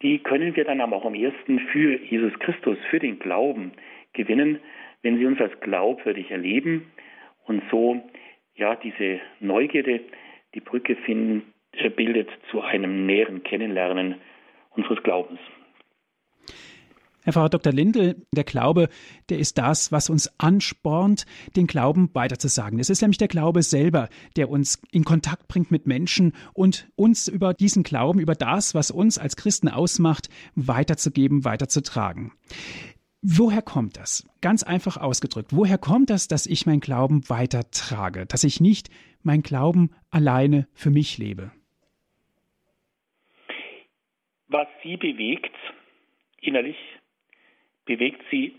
[0.00, 3.72] die können wir dann aber auch am ersten für Jesus Christus, für den Glauben
[4.12, 4.60] gewinnen,
[5.02, 6.90] wenn sie uns als glaubwürdig erleben
[7.46, 8.02] und so
[8.54, 10.00] ja diese Neugierde
[10.54, 11.42] die Brücke finden,
[11.96, 14.16] bildet zu einem näheren Kennenlernen
[14.70, 15.40] unseres Glaubens.
[17.24, 17.72] Herr Pfarrer Dr.
[17.72, 18.88] Lindel, der Glaube,
[19.28, 22.80] der ist das, was uns anspornt, den Glauben weiterzusagen.
[22.80, 27.28] Es ist nämlich der Glaube selber, der uns in Kontakt bringt mit Menschen und uns
[27.28, 32.32] über diesen Glauben, über das, was uns als Christen ausmacht, weiterzugeben, weiterzutragen.
[33.24, 34.26] Woher kommt das?
[34.40, 38.88] Ganz einfach ausgedrückt, woher kommt das, dass ich mein Glauben weitertrage, dass ich nicht
[39.24, 41.52] mein Glauben alleine für mich lebe?
[44.48, 45.54] Was Sie bewegt,
[46.40, 46.76] innerlich,
[47.86, 48.54] bewegt Sie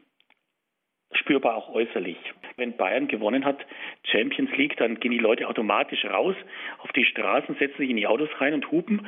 [1.13, 2.17] spürbar auch äußerlich.
[2.57, 3.57] Wenn Bayern gewonnen hat,
[4.03, 6.35] Champions League, dann gehen die Leute automatisch raus
[6.79, 9.07] auf die Straßen, setzen sich in die Autos rein und hupen,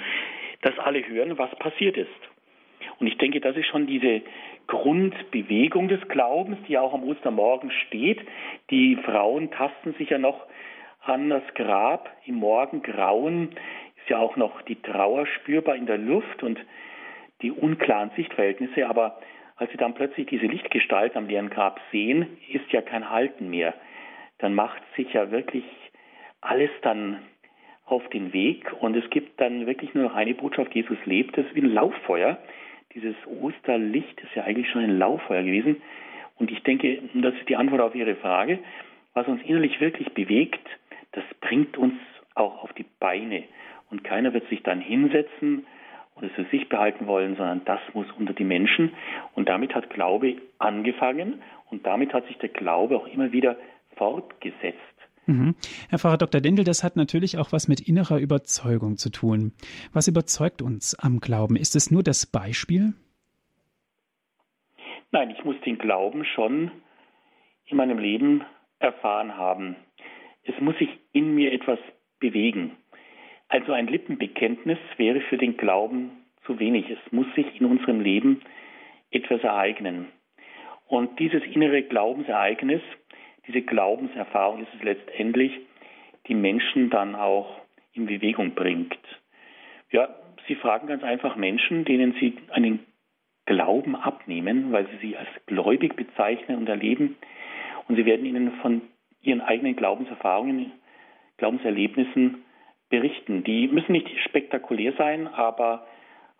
[0.62, 2.10] dass alle hören, was passiert ist.
[3.00, 4.22] Und ich denke, das ist schon diese
[4.68, 8.22] Grundbewegung des Glaubens, die auch am Ostermorgen steht.
[8.70, 10.46] Die Frauen tasten sich ja noch
[11.06, 13.50] an das Grab im Morgengrauen.
[13.98, 16.60] Ist ja auch noch die Trauer spürbar in der Luft und
[17.42, 18.88] die unklaren Sichtverhältnisse.
[18.88, 19.20] Aber
[19.56, 23.74] als sie dann plötzlich diese Lichtgestalt am leeren Grab sehen, ist ja kein Halten mehr.
[24.40, 25.64] Dann macht sich ja wirklich
[26.42, 27.20] alles dann
[27.86, 31.46] auf den Weg und es gibt dann wirklich nur noch eine Botschaft, Jesus lebt, das
[31.46, 32.40] ist wie ein Lauffeuer
[32.96, 35.82] dieses Osterlicht ist ja eigentlich schon ein Lauffeuer gewesen.
[36.38, 38.60] Und ich denke, das ist die Antwort auf Ihre Frage.
[39.14, 40.66] Was uns innerlich wirklich bewegt,
[41.16, 41.96] das bringt uns
[42.36, 43.44] auch auf die Beine.
[43.90, 45.66] Und keiner wird sich dann hinsetzen
[46.16, 48.92] und es für sich behalten wollen, sondern das muss unter die Menschen.
[49.34, 53.58] Und damit hat Glaube angefangen und damit hat sich der Glaube auch immer wieder
[53.96, 54.80] fortgesetzt.
[55.28, 55.56] Mhm.
[55.90, 56.42] Herr Pfarrer Dr.
[56.42, 59.54] Dindel, das hat natürlich auch was mit innerer Überzeugung zu tun.
[59.94, 61.56] Was überzeugt uns am Glauben?
[61.56, 62.94] Ist es nur das Beispiel?
[65.12, 66.72] Nein, ich muss den Glauben schon
[67.66, 68.44] in meinem Leben
[68.80, 69.76] erfahren haben.
[70.46, 71.80] Es muss sich in mir etwas
[72.20, 72.78] bewegen.
[73.48, 76.12] Also ein Lippenbekenntnis wäre für den Glauben
[76.46, 76.90] zu wenig.
[76.90, 78.42] Es muss sich in unserem Leben
[79.12, 80.08] etwas ereignen.
[80.88, 82.82] Und dieses innere Glaubensereignis,
[83.48, 85.52] diese Glaubenserfahrung ist es letztendlich,
[86.28, 87.62] die Menschen dann auch
[87.94, 88.98] in Bewegung bringt.
[89.92, 90.10] Ja,
[90.48, 92.86] Sie fragen ganz einfach Menschen, denen Sie einen
[93.46, 97.16] Glauben abnehmen, weil Sie sie als gläubig bezeichnen und erleben.
[97.88, 98.82] Und Sie werden ihnen von
[99.26, 100.72] ihren eigenen Glaubenserfahrungen,
[101.38, 102.44] Glaubenserlebnissen
[102.90, 103.44] berichten.
[103.44, 105.86] Die müssen nicht spektakulär sein, aber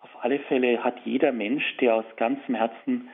[0.00, 3.08] auf alle Fälle hat jeder Mensch, der aus ganzem Herzen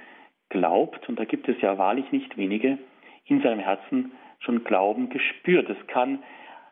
[0.49, 2.79] glaubt, und da gibt es ja wahrlich nicht wenige,
[3.25, 5.71] in seinem Herzen schon Glauben gespürt.
[5.71, 6.23] Es kann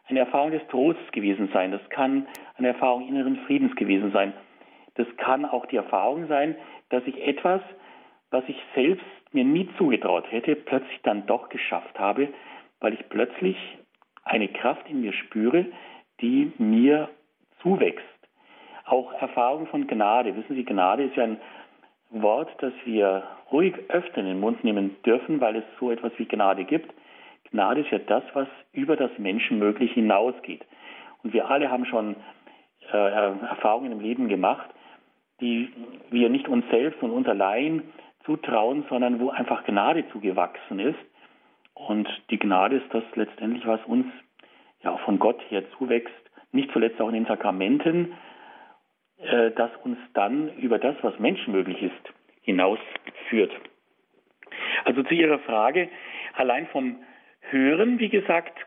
[0.07, 4.35] eine Erfahrung des Trostes gewesen sein, das kann eine Erfahrung inneren Friedens gewesen sein.
[4.97, 6.57] Das kann auch die Erfahrung sein,
[6.91, 7.63] dass ich etwas,
[8.31, 12.29] was ich selbst mir nie zugetraut hätte, plötzlich dann doch geschafft habe,
[12.81, 13.57] weil ich plötzlich
[14.25, 15.66] eine Kraft in mir spüre,
[16.21, 17.09] die mir
[17.62, 18.05] zuwächst.
[18.85, 20.37] Auch Erfahrung von Gnade.
[20.37, 21.40] Wissen Sie, Gnade ist ja ein
[22.11, 26.27] Wort, das wir ruhig öfter in den Mund nehmen dürfen, weil es so etwas wie
[26.27, 26.93] Gnade gibt.
[27.51, 30.64] Gnade ist ja das, was über das Menschenmögliche hinausgeht.
[31.23, 32.16] Und wir alle haben schon
[32.93, 34.69] äh, Erfahrungen im Leben gemacht,
[35.40, 35.73] die
[36.11, 37.83] wir nicht uns selbst und uns allein
[38.25, 40.99] zutrauen, sondern wo einfach Gnade zugewachsen ist.
[41.87, 44.07] Und die Gnade ist das letztendlich, was uns
[44.83, 46.14] ja auch von Gott her zuwächst,
[46.53, 48.12] nicht zuletzt auch in den Sakramenten,
[49.19, 53.53] äh, das uns dann über das, was menschenmöglich ist, hinausführt.
[54.85, 55.88] Also zu Ihrer Frage,
[56.35, 56.97] allein vom
[57.40, 58.66] Hören, wie gesagt,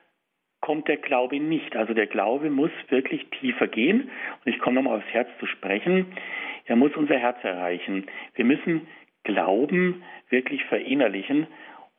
[0.62, 1.76] kommt der Glaube nicht.
[1.76, 4.10] Also der Glaube muss wirklich tiefer gehen.
[4.46, 6.16] Und ich komme nochmal aufs Herz zu sprechen.
[6.66, 8.08] Er muss unser Herz erreichen.
[8.36, 8.88] Wir müssen
[9.24, 11.48] Glauben wirklich verinnerlichen.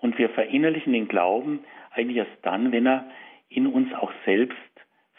[0.04, 3.10] Und wir verinnerlichen den Glauben eigentlich erst dann, wenn er
[3.48, 4.54] in uns auch selbst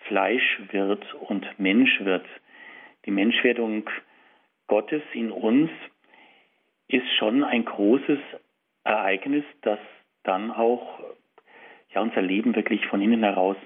[0.07, 2.23] Fleisch wird und Mensch wird.
[3.07, 3.89] Die Menschwerdung
[4.67, 5.71] Gottes in uns
[6.87, 8.19] ist schon ein großes
[8.83, 9.79] Ereignis, das
[10.21, 10.99] dann auch
[11.89, 13.57] ja, unser Leben wirklich von innen heraus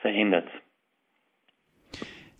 [0.00, 0.48] verändert.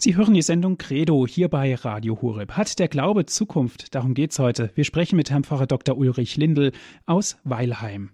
[0.01, 2.53] Sie hören die Sendung Credo hier bei Radio Horeb.
[2.53, 3.97] Hat der Glaube Zukunft?
[3.97, 4.71] Darum geht's heute.
[4.77, 5.99] Wir sprechen mit Herrn Pfarrer Dr.
[5.99, 6.71] Ulrich Lindel
[7.05, 8.11] aus Weilheim.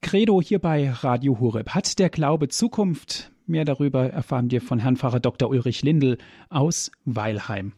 [0.00, 1.68] Credo hier bei Radio Horeb.
[1.70, 3.30] Hat der Glaube Zukunft?
[3.46, 5.48] Mehr darüber erfahren wir von Herrn Pfarrer Dr.
[5.48, 6.18] Ulrich Lindel
[6.50, 7.72] aus Weilheim.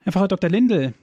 [0.00, 0.48] Herr Pfarrer Dr.
[0.48, 0.94] Lindel,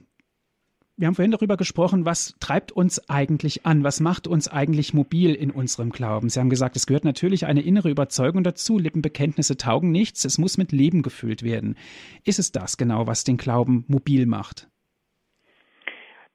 [0.96, 3.84] wir haben vorhin darüber gesprochen, was treibt uns eigentlich an?
[3.84, 6.28] Was macht uns eigentlich mobil in unserem Glauben?
[6.28, 8.78] Sie haben gesagt, es gehört natürlich eine innere Überzeugung dazu.
[8.78, 10.24] Lippenbekenntnisse taugen nichts.
[10.24, 11.76] Es muss mit Leben gefüllt werden.
[12.26, 14.68] Ist es das genau, was den Glauben mobil macht?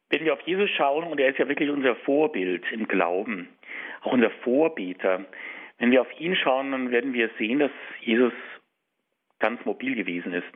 [0.10, 3.50] Wenn wir auf Jesus schauen, und er ist ja wirklich unser Vorbild im Glauben,
[4.02, 5.26] auch unser Vorbeter,
[5.78, 8.34] wenn wir auf ihn schauen, dann werden wir sehen, dass Jesus
[9.40, 10.48] ganz mobil gewesen ist.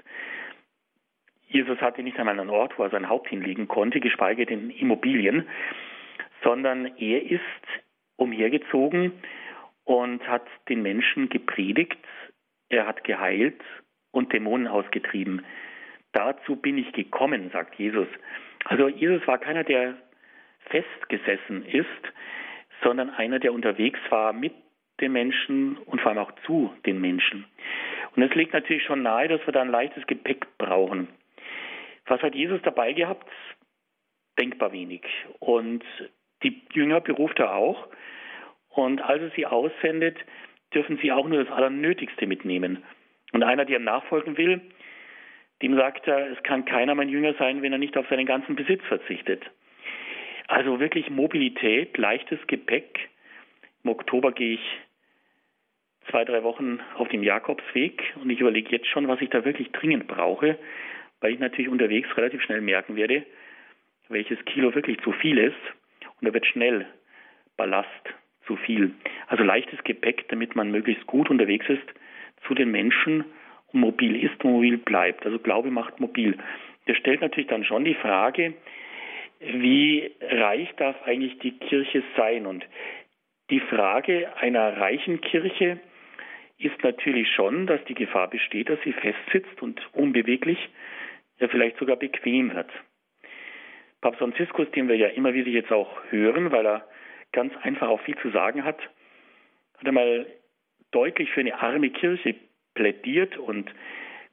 [1.48, 5.48] Jesus hatte nicht einmal einen Ort, wo er sein Haupt hinlegen konnte, geschweige denn Immobilien,
[6.44, 7.42] sondern er ist
[8.16, 9.14] umhergezogen
[9.84, 11.98] und hat den Menschen gepredigt,
[12.70, 13.62] er hat geheilt
[14.12, 15.44] und Dämonen ausgetrieben.
[16.12, 18.08] Dazu bin ich gekommen, sagt Jesus.
[18.66, 19.96] Also Jesus war keiner, der
[20.70, 21.88] festgesessen ist,
[22.84, 24.54] sondern einer, der unterwegs war mit
[25.02, 27.46] den Menschen und vor allem auch zu den Menschen.
[28.16, 31.08] Und es liegt natürlich schon nahe, dass wir da ein leichtes Gepäck brauchen.
[32.06, 33.30] Was hat Jesus dabei gehabt?
[34.40, 35.04] Denkbar wenig.
[35.40, 35.84] Und
[36.44, 37.88] die Jünger beruft er auch.
[38.70, 40.18] Und als er sie aussendet,
[40.74, 42.84] dürfen sie auch nur das Allernötigste mitnehmen.
[43.32, 44.62] Und einer, der ihm nachfolgen will,
[45.62, 48.56] dem sagt er, es kann keiner mein Jünger sein, wenn er nicht auf seinen ganzen
[48.56, 49.44] Besitz verzichtet.
[50.48, 53.10] Also wirklich Mobilität, leichtes Gepäck.
[53.84, 54.80] Im Oktober gehe ich
[56.10, 59.72] zwei, drei Wochen auf den Jakobsweg und ich überlege jetzt schon, was ich da wirklich
[59.72, 60.58] dringend brauche,
[61.22, 63.26] weil ich natürlich unterwegs relativ schnell merken werde,
[64.08, 65.56] welches Kilo wirklich zu viel ist
[66.20, 66.86] und da wird schnell
[67.58, 67.90] Ballast
[68.48, 68.92] zu viel.
[69.28, 71.88] Also leichtes Gepäck, damit man möglichst gut unterwegs ist
[72.48, 73.26] zu den Menschen
[73.72, 75.26] und mobil ist, mobil bleibt.
[75.26, 76.38] Also Glaube macht mobil.
[76.88, 78.56] Das stellt natürlich dann schon die Frage,
[79.40, 82.46] wie reich darf eigentlich die Kirche sein?
[82.46, 82.66] Und
[83.50, 85.80] die Frage einer reichen Kirche
[86.60, 90.70] ist natürlich schon, dass die Gefahr besteht, dass sie festsitzt und unbeweglich,
[91.40, 92.70] ja vielleicht sogar bequem wird.
[94.02, 96.88] Papst Franziskus, den wir ja immer wieder jetzt auch hören, weil er
[97.32, 98.80] ganz einfach auch viel zu sagen hat,
[99.78, 100.28] hat einmal
[100.92, 102.36] deutlich für eine arme Kirche
[102.74, 103.72] plädiert und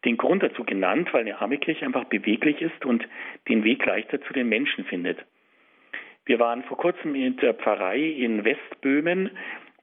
[0.04, 3.06] den Grund dazu genannt, weil eine arme Kirche einfach beweglich ist und
[3.48, 5.18] den Weg leichter zu den Menschen findet.
[6.24, 9.30] Wir waren vor kurzem in der Pfarrei in Westböhmen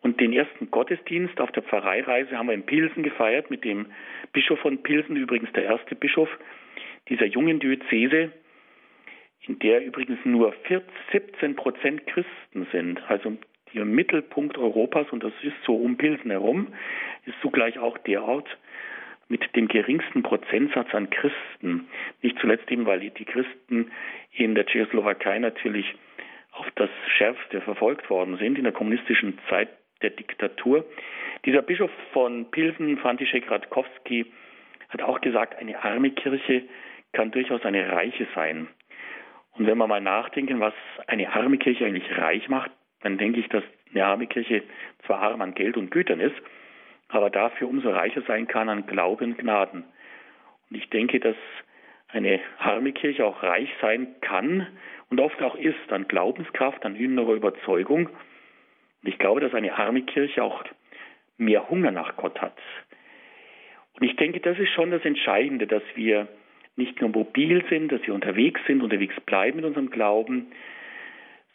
[0.04, 3.88] und den ersten Gottesdienst auf der Pfarreireise haben wir in Pilsen gefeiert mit dem
[4.34, 6.30] Bischof von Pilsen, übrigens der erste Bischof
[7.10, 8.32] dieser jungen Diözese,
[9.48, 10.54] in der übrigens nur
[11.12, 13.02] 17 Prozent Christen sind.
[13.10, 13.38] Also
[13.74, 16.68] der Mittelpunkt Europas, und das ist so um Pilsen herum,
[17.26, 18.58] ist zugleich auch der Ort
[19.30, 21.88] mit dem geringsten Prozentsatz an Christen.
[22.22, 23.92] Nicht zuletzt eben, weil die Christen
[24.32, 25.96] in der Tschechoslowakei natürlich
[26.52, 29.70] auf das Schärfste verfolgt worden sind in der kommunistischen Zeit
[30.04, 30.86] der Diktatur.
[31.46, 34.26] Dieser Bischof von Pilsen, František Radkowski,
[34.90, 36.64] hat auch gesagt, eine arme Kirche
[37.14, 38.68] kann durchaus eine reiche sein.
[39.54, 40.74] Und wenn wir mal nachdenken, was
[41.08, 44.64] eine arme Kirche eigentlich reich macht, dann denke ich, dass eine arme Kirche
[45.06, 46.36] zwar arm an Geld und Gütern ist,
[47.10, 49.84] aber dafür umso reicher sein kann an Glauben und Gnaden.
[50.70, 51.36] Und ich denke, dass
[52.08, 54.68] eine arme Kirche auch reich sein kann
[55.10, 58.10] und oft auch ist an Glaubenskraft, an innerer Überzeugung.
[59.04, 60.64] Und ich glaube, dass eine arme Kirche auch
[61.38, 62.58] mehr Hunger nach Gott hat.
[63.94, 66.28] Und ich denke, das ist schon das Entscheidende, dass wir
[66.76, 70.52] nicht nur mobil sind, dass wir unterwegs sind, unterwegs bleiben in unserem Glauben,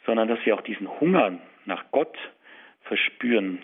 [0.05, 2.17] sondern dass wir auch diesen Hunger nach Gott
[2.83, 3.59] verspüren,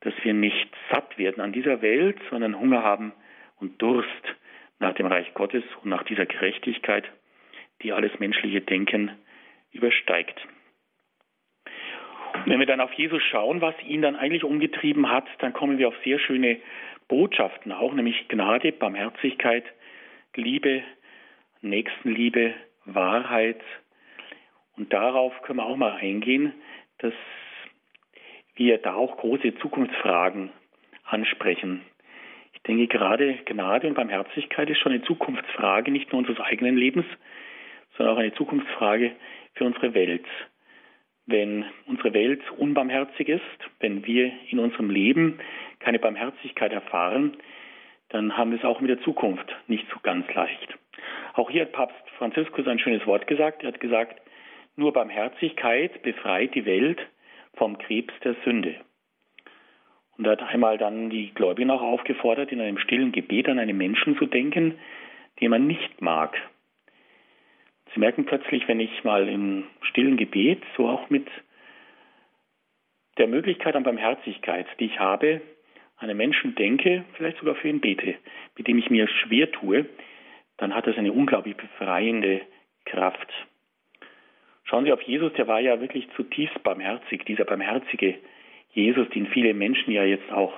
[0.00, 3.12] dass wir nicht satt werden an dieser Welt, sondern Hunger haben
[3.58, 4.08] und Durst
[4.78, 7.04] nach dem Reich Gottes und nach dieser Gerechtigkeit,
[7.82, 9.12] die alles menschliche Denken
[9.72, 10.40] übersteigt.
[12.46, 15.88] Wenn wir dann auf Jesus schauen, was ihn dann eigentlich umgetrieben hat, dann kommen wir
[15.88, 16.58] auf sehr schöne
[17.08, 19.64] Botschaften auch, nämlich Gnade, Barmherzigkeit,
[20.34, 20.82] Liebe,
[21.60, 23.60] Nächstenliebe, Wahrheit.
[24.76, 26.54] Und darauf können wir auch mal eingehen,
[26.98, 27.12] dass
[28.54, 30.50] wir da auch große Zukunftsfragen
[31.04, 31.82] ansprechen.
[32.52, 37.06] Ich denke, gerade Gnade und Barmherzigkeit ist schon eine Zukunftsfrage, nicht nur unseres eigenen Lebens,
[37.96, 39.12] sondern auch eine Zukunftsfrage
[39.54, 40.26] für unsere Welt.
[41.30, 43.40] Wenn unsere Welt unbarmherzig ist,
[43.78, 45.38] wenn wir in unserem Leben
[45.78, 47.36] keine Barmherzigkeit erfahren,
[48.08, 50.74] dann haben wir es auch mit der Zukunft nicht so ganz leicht.
[51.34, 53.62] Auch hier hat Papst Franziskus ein schönes Wort gesagt.
[53.62, 54.20] Er hat gesagt,
[54.74, 56.98] nur Barmherzigkeit befreit die Welt
[57.54, 58.74] vom Krebs der Sünde.
[60.18, 63.78] Und er hat einmal dann die Gläubigen auch aufgefordert, in einem stillen Gebet an einen
[63.78, 64.74] Menschen zu denken,
[65.40, 66.36] den man nicht mag.
[67.92, 71.26] Sie merken plötzlich, wenn ich mal im stillen Gebet, so auch mit
[73.18, 75.40] der Möglichkeit an Barmherzigkeit, die ich habe,
[75.96, 78.14] an einen Menschen denke, vielleicht sogar für ihn bete,
[78.56, 79.86] mit dem ich mir schwer tue,
[80.56, 82.42] dann hat das eine unglaublich befreiende
[82.86, 83.28] Kraft.
[84.64, 88.18] Schauen Sie auf Jesus, der war ja wirklich zutiefst barmherzig, dieser barmherzige
[88.72, 90.52] Jesus, den viele Menschen ja jetzt auch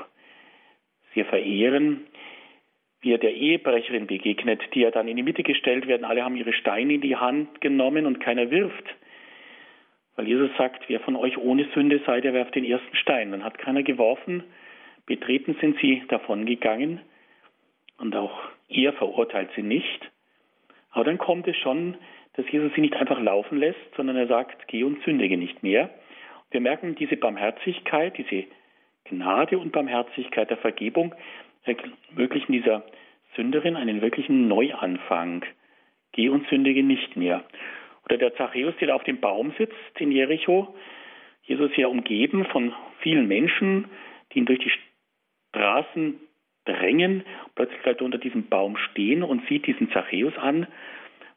[1.15, 2.07] sehr verehren,
[3.03, 6.05] wie er der Ehebrecherin begegnet, die ja dann in die Mitte gestellt werden.
[6.05, 8.85] Alle haben ihre Steine in die Hand genommen und keiner wirft.
[10.15, 13.33] Weil Jesus sagt, wer von euch ohne Sünde sei, der werft den ersten Stein.
[13.33, 14.45] Dann hat keiner geworfen.
[15.05, 17.01] Betreten sind sie davongegangen.
[17.99, 18.39] Und auch
[18.69, 20.11] er verurteilt sie nicht.
[20.93, 21.97] Aber dann kommt es schon,
[22.35, 25.91] dass Jesus sie nicht einfach laufen lässt, sondern er sagt, geh und sündige nicht mehr.
[26.51, 28.45] Wir merken diese Barmherzigkeit, diese
[29.05, 31.15] Gnade und Barmherzigkeit der Vergebung
[31.65, 32.85] ermöglichen dieser
[33.37, 35.45] Sünderin einen wirklichen Neuanfang.
[36.13, 37.45] Geh und sündige nicht mehr.
[38.05, 40.75] Oder der Zachäus, der auf dem Baum sitzt in Jericho.
[41.45, 43.87] Jesus ja umgeben von vielen Menschen,
[44.33, 44.73] die ihn durch die
[45.51, 46.21] Straßen
[46.65, 47.25] drängen.
[47.55, 50.67] Plötzlich bleibt er unter diesem Baum stehen und sieht diesen Zachäus an.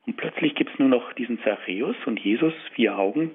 [0.05, 3.31] Und plötzlich gibt es nur noch diesen Zachäus und Jesus, vier Augen.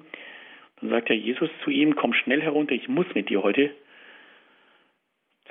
[0.79, 3.71] Dann sagt er Jesus zu ihm, komm schnell herunter, ich muss mit dir heute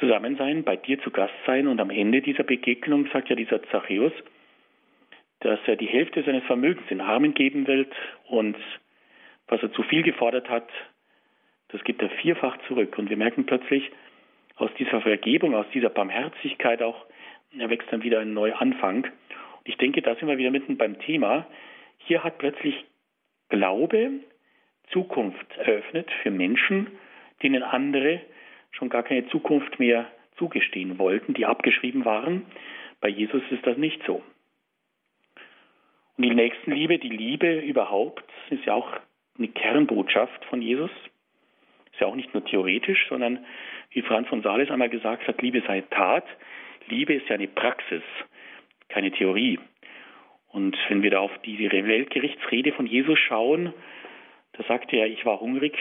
[0.01, 1.69] zusammen sein, bei dir zu Gast sein.
[1.69, 4.13] Und am Ende dieser Begegnung sagt ja dieser Zachäus,
[5.41, 7.93] dass er die Hälfte seines Vermögens den Armen geben wird
[8.29, 8.57] und
[9.47, 10.69] was er zu viel gefordert hat,
[11.69, 12.99] das gibt er vierfach zurück.
[12.99, 13.91] Und wir merken plötzlich,
[14.57, 17.07] aus dieser Vergebung, aus dieser Barmherzigkeit auch,
[17.59, 19.05] erwächst dann wieder ein neuer Anfang.
[19.05, 21.47] Und ich denke, da sind wir wieder mitten beim Thema.
[21.99, 22.85] Hier hat plötzlich
[23.49, 24.21] Glaube
[24.93, 26.89] Zukunft eröffnet für Menschen,
[27.43, 28.21] denen andere
[28.71, 32.47] schon gar keine Zukunft mehr zugestehen wollten, die abgeschrieben waren.
[33.01, 34.23] Bei Jesus ist das nicht so.
[36.17, 38.91] Und die Nächstenliebe, die Liebe überhaupt, ist ja auch
[39.39, 40.91] eine Kernbotschaft von Jesus.
[41.93, 43.45] Ist ja auch nicht nur theoretisch, sondern
[43.91, 46.25] wie Franz von Sales einmal gesagt hat, Liebe sei Tat.
[46.89, 48.03] Liebe ist ja eine Praxis,
[48.89, 49.59] keine Theorie.
[50.49, 53.73] Und wenn wir da auf diese Weltgerichtsrede von Jesus schauen,
[54.53, 55.79] da sagte er, ich war hungrig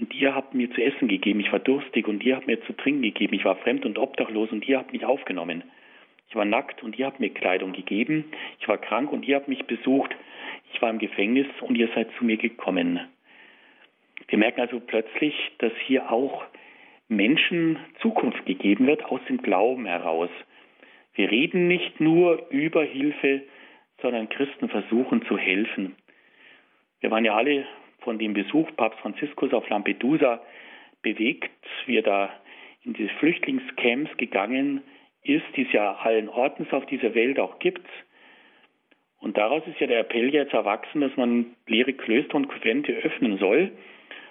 [0.00, 2.72] und ihr habt mir zu essen gegeben, ich war durstig und ihr habt mir zu
[2.72, 5.64] trinken gegeben, ich war fremd und obdachlos und ihr habt mich aufgenommen.
[6.28, 8.24] Ich war nackt und ihr habt mir Kleidung gegeben,
[8.60, 10.14] ich war krank und ihr habt mich besucht,
[10.72, 13.00] ich war im Gefängnis und ihr seid zu mir gekommen.
[14.28, 16.44] Wir merken also plötzlich, dass hier auch
[17.08, 20.28] Menschen Zukunft gegeben wird aus dem Glauben heraus.
[21.14, 23.42] Wir reden nicht nur über Hilfe,
[24.02, 25.96] sondern Christen versuchen zu helfen.
[27.00, 27.66] Wir waren ja alle
[28.00, 30.42] von dem Besuch Papst Franziskus auf Lampedusa
[31.02, 31.50] bewegt,
[31.86, 32.30] wie er da
[32.84, 34.82] in diese Flüchtlingscamps gegangen
[35.22, 37.86] ist, die es ja allen Ortens auf dieser Welt auch gibt.
[39.20, 43.38] Und daraus ist ja der Appell jetzt erwachsen, dass man leere Klöster und Konvente öffnen
[43.38, 43.72] soll,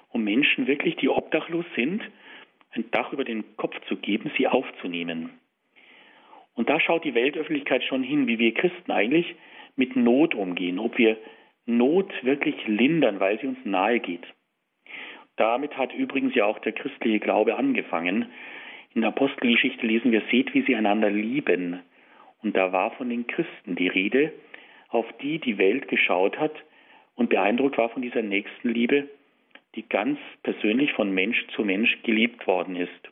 [0.10, 2.01] um Menschen wirklich, die obdachlos sind,
[2.71, 5.30] ein Dach über den Kopf zu geben, sie aufzunehmen.
[6.56, 9.36] Und da schaut die Weltöffentlichkeit schon hin, wie wir Christen eigentlich
[9.75, 11.17] mit Not umgehen, ob wir
[11.67, 14.25] Not wirklich lindern, weil sie uns nahe geht.
[15.36, 18.25] Damit hat übrigens ja auch der christliche Glaube angefangen.
[18.95, 21.82] In der Apostelgeschichte lesen wir, seht, wie sie einander lieben.
[22.41, 24.34] Und da war von den Christen die Rede,
[24.89, 26.54] auf die die Welt geschaut hat
[27.15, 29.10] und beeindruckt war von dieser Nächstenliebe,
[29.75, 33.12] die ganz persönlich von Mensch zu Mensch geliebt worden ist.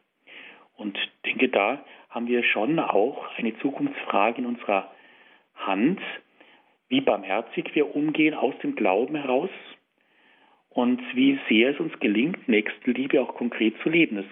[0.77, 4.91] Und denke, da haben wir schon auch eine Zukunftsfrage in unserer
[5.55, 5.99] Hand,
[6.89, 9.49] wie barmherzig wir umgehen aus dem Glauben heraus
[10.69, 14.17] und wie sehr es uns gelingt, Nächstenliebe auch konkret zu leben.
[14.17, 14.25] Das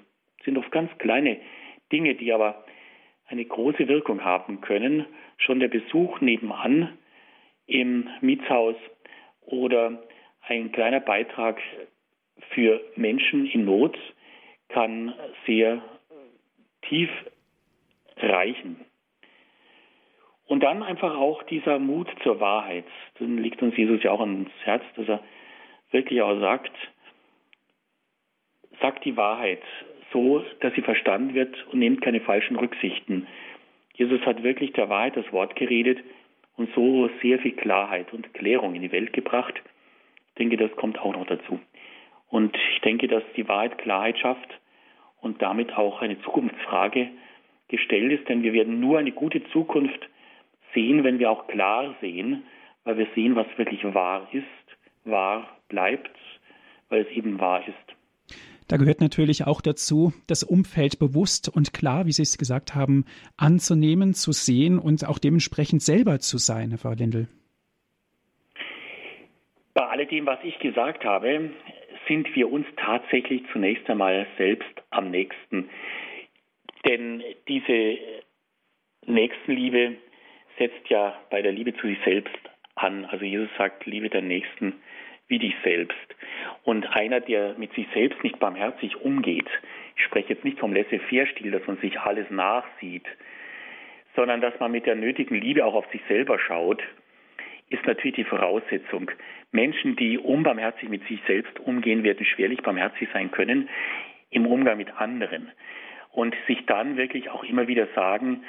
[0.44, 1.38] sind oft ganz kleine
[1.92, 2.66] Dinge, die aber
[3.28, 5.06] eine große Wirkung haben können.
[5.38, 6.98] Schon der Besuch nebenan
[7.66, 8.76] im Mietshaus
[9.42, 10.04] oder
[10.42, 11.60] ein kleiner Beitrag
[12.50, 13.98] für Menschen in Not
[14.70, 15.14] kann
[15.46, 15.82] sehr
[16.90, 17.10] tief
[18.18, 18.84] reichen.
[20.48, 22.86] Und dann einfach auch dieser Mut zur Wahrheit.
[23.20, 25.24] Dann liegt uns Jesus ja auch ans Herz, dass er
[25.92, 26.72] wirklich auch sagt,
[28.82, 29.62] sagt die Wahrheit
[30.12, 33.28] so, dass sie verstanden wird und nehmt keine falschen Rücksichten.
[33.96, 36.00] Jesus hat wirklich der Wahrheit das Wort geredet
[36.58, 39.62] und so sehr viel Klarheit und Klärung in die Welt gebracht.
[40.30, 41.60] Ich denke, das kommt auch noch dazu.
[42.30, 44.60] Und ich denke, dass die Wahrheit Klarheit schafft
[45.22, 47.10] und damit auch eine Zukunftsfrage
[47.68, 50.10] gestellt ist, denn wir werden nur eine gute Zukunft
[50.74, 52.44] sehen, wenn wir auch klar sehen,
[52.84, 54.44] weil wir sehen, was wirklich wahr ist,
[55.06, 56.18] wahr bleibt,
[56.90, 57.94] weil es eben wahr ist.
[58.68, 63.06] Da gehört natürlich auch dazu, das Umfeld bewusst und klar, wie Sie es gesagt haben,
[63.38, 67.28] anzunehmen, zu sehen und auch dementsprechend selber zu sein, Herr Frau Lindl.
[69.74, 71.52] Bei alledem, was ich gesagt habe,
[72.08, 75.70] sind wir uns tatsächlich zunächst einmal selbst am nächsten.
[76.86, 77.98] Denn diese
[79.06, 79.98] Nächstenliebe
[80.58, 82.38] setzt ja bei der Liebe zu sich selbst
[82.76, 83.06] an.
[83.06, 84.82] Also Jesus sagt, liebe den Nächsten
[85.28, 85.98] wie dich selbst.
[86.64, 89.48] Und einer, der mit sich selbst nicht barmherzig umgeht,
[89.96, 93.06] ich spreche jetzt nicht vom Laissez-faire-Stil, dass man sich alles nachsieht,
[94.16, 96.84] sondern dass man mit der nötigen Liebe auch auf sich selber schaut,
[97.70, 99.10] ist natürlich die Voraussetzung.
[99.52, 103.70] Menschen, die unbarmherzig mit sich selbst umgehen, werden schwerlich barmherzig sein können
[104.30, 105.52] im Umgang mit anderen.
[106.12, 108.44] Und sich dann wirklich auch immer wieder sagen,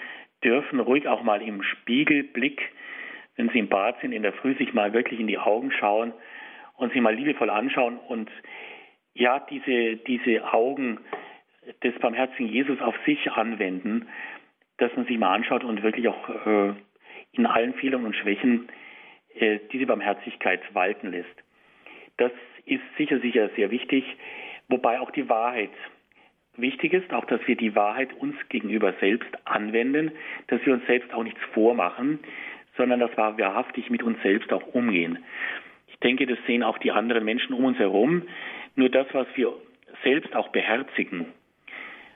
[0.45, 2.61] dürfen ruhig auch mal im Spiegelblick,
[3.36, 6.12] wenn sie im Bad sind, in der Früh sich mal wirklich in die Augen schauen
[6.76, 8.30] und sie mal liebevoll anschauen und
[9.14, 10.99] ja, diese, diese Augen
[11.82, 14.09] des barmherzigen Jesus auf sich anwenden,
[14.78, 16.74] dass man sich mal anschaut und wirklich auch äh,
[17.32, 18.68] in allen Fehlern und Schwächen
[19.34, 21.45] äh, diese Barmherzigkeit walten lässt.
[22.16, 22.32] Das
[22.66, 24.05] ist sicher, sicher sehr wichtig,
[24.68, 25.70] wobei auch die Wahrheit
[26.57, 30.12] wichtig ist, auch dass wir die Wahrheit uns gegenüber selbst anwenden,
[30.48, 32.18] dass wir uns selbst auch nichts vormachen,
[32.76, 35.18] sondern dass wir wahrhaftig mit uns selbst auch umgehen.
[35.88, 38.22] Ich denke, das sehen auch die anderen Menschen um uns herum.
[38.76, 39.52] Nur das, was wir
[40.02, 41.26] selbst auch beherzigen,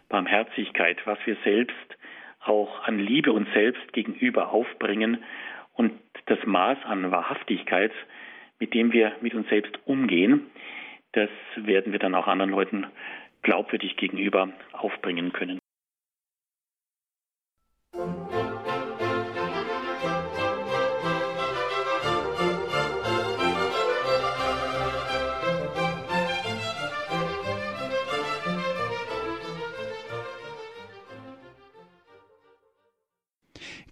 [0.08, 1.96] Barmherzigkeit, was wir selbst
[2.40, 5.18] auch an Liebe uns selbst gegenüber aufbringen
[5.74, 5.92] und
[6.26, 7.92] das Maß an Wahrhaftigkeit,
[8.58, 10.46] mit dem wir mit uns selbst umgehen,
[11.12, 12.86] das werden wir dann auch anderen Leuten
[13.42, 15.58] glaubwürdig gegenüber aufbringen können.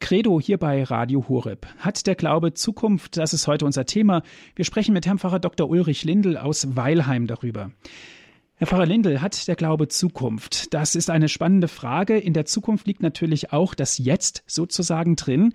[0.06, 1.66] Credo hier bei Radio Horeb.
[1.78, 3.16] Hat der Glaube Zukunft?
[3.16, 4.22] Das ist heute unser Thema.
[4.54, 5.68] Wir sprechen mit Herrn Pfarrer Dr.
[5.68, 7.72] Ulrich Lindl aus Weilheim darüber.
[8.58, 10.72] Herr Pfarrer Lindl, hat der Glaube Zukunft?
[10.72, 12.16] Das ist eine spannende Frage.
[12.16, 15.52] In der Zukunft liegt natürlich auch das Jetzt sozusagen drin.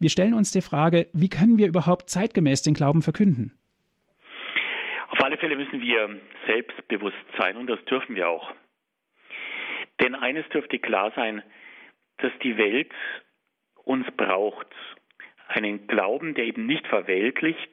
[0.00, 3.56] Wir stellen uns die Frage, wie können wir überhaupt zeitgemäß den Glauben verkünden?
[5.10, 8.52] Auf alle Fälle müssen wir selbstbewusst sein und das dürfen wir auch.
[10.00, 11.44] Denn eines dürfte klar sein,
[12.18, 12.90] dass die Welt
[13.84, 14.66] uns braucht.
[15.46, 17.70] Einen Glauben, der eben nicht verweltlicht,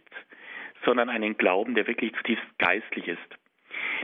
[0.85, 3.37] sondern einen Glauben, der wirklich zutiefst geistlich ist.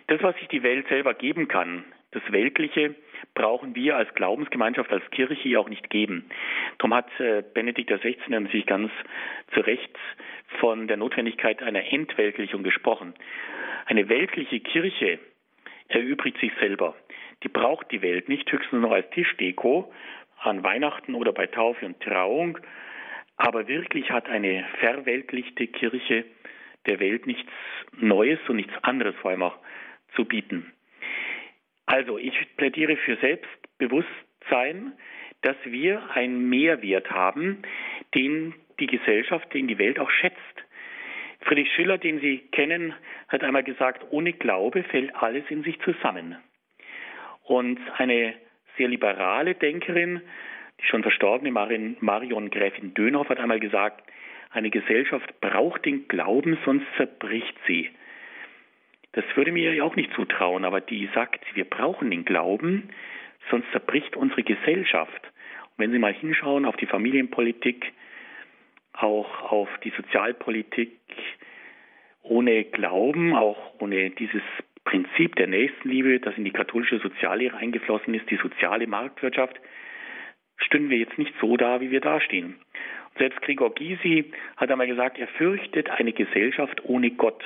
[0.07, 2.95] Das, was sich die Welt selber geben kann, das Weltliche,
[3.33, 6.25] brauchen wir als Glaubensgemeinschaft, als Kirche auch nicht geben.
[6.77, 8.47] Darum hat äh, Benedikt XVI.
[8.51, 8.91] sich ganz
[9.53, 9.97] zu Recht
[10.59, 13.13] von der Notwendigkeit einer Entweltlichung gesprochen.
[13.85, 15.19] Eine weltliche Kirche
[15.87, 16.95] erübrigt sich selber.
[17.43, 19.91] Die braucht die Welt nicht höchstens noch als Tischdeko,
[20.39, 22.59] an Weihnachten oder bei Taufe und Trauung,
[23.37, 26.25] aber wirklich hat eine verweltlichte Kirche
[26.85, 27.51] der Welt nichts
[27.97, 29.57] Neues und nichts anderes vor allem auch
[30.15, 30.71] zu bieten.
[31.85, 34.93] Also ich plädiere für Selbstbewusstsein,
[35.41, 37.61] dass wir einen Mehrwert haben,
[38.15, 40.37] den die Gesellschaft, den die Welt auch schätzt.
[41.41, 42.93] Friedrich Schiller, den Sie kennen,
[43.27, 46.37] hat einmal gesagt, ohne Glaube fällt alles in sich zusammen.
[47.43, 48.33] Und eine
[48.77, 50.21] sehr liberale Denkerin,
[50.79, 54.09] die schon verstorbene Marion Gräfin Dönhoff hat einmal gesagt,
[54.53, 57.89] eine Gesellschaft braucht den Glauben, sonst zerbricht sie.
[59.13, 62.89] Das würde mir ja auch nicht zutrauen, aber die sagt, wir brauchen den Glauben,
[63.49, 65.21] sonst zerbricht unsere Gesellschaft.
[65.61, 67.91] Und wenn Sie mal hinschauen auf die Familienpolitik,
[68.93, 70.91] auch auf die Sozialpolitik,
[72.21, 74.43] ohne Glauben, auch ohne dieses
[74.85, 79.59] Prinzip der Nächstenliebe, das in die katholische Soziallehre eingeflossen ist, die soziale Marktwirtschaft,
[80.57, 82.59] stünden wir jetzt nicht so da, wie wir dastehen.
[83.17, 87.43] Selbst Gregor Gysi hat einmal gesagt, er fürchtet eine Gesellschaft ohne Gott.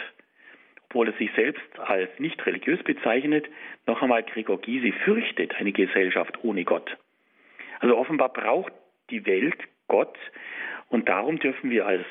[0.85, 3.45] Obwohl er sich selbst als nicht religiös bezeichnet,
[3.85, 6.97] noch einmal Gregor Gysi fürchtet eine Gesellschaft ohne Gott.
[7.79, 8.71] Also offenbar braucht
[9.09, 9.57] die Welt
[9.87, 10.17] Gott.
[10.89, 12.05] Und darum dürfen wir als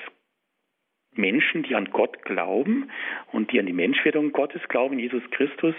[1.14, 2.90] Menschen, die an Gott glauben
[3.32, 5.74] und die an die Menschwerdung Gottes glauben, Jesus Christus,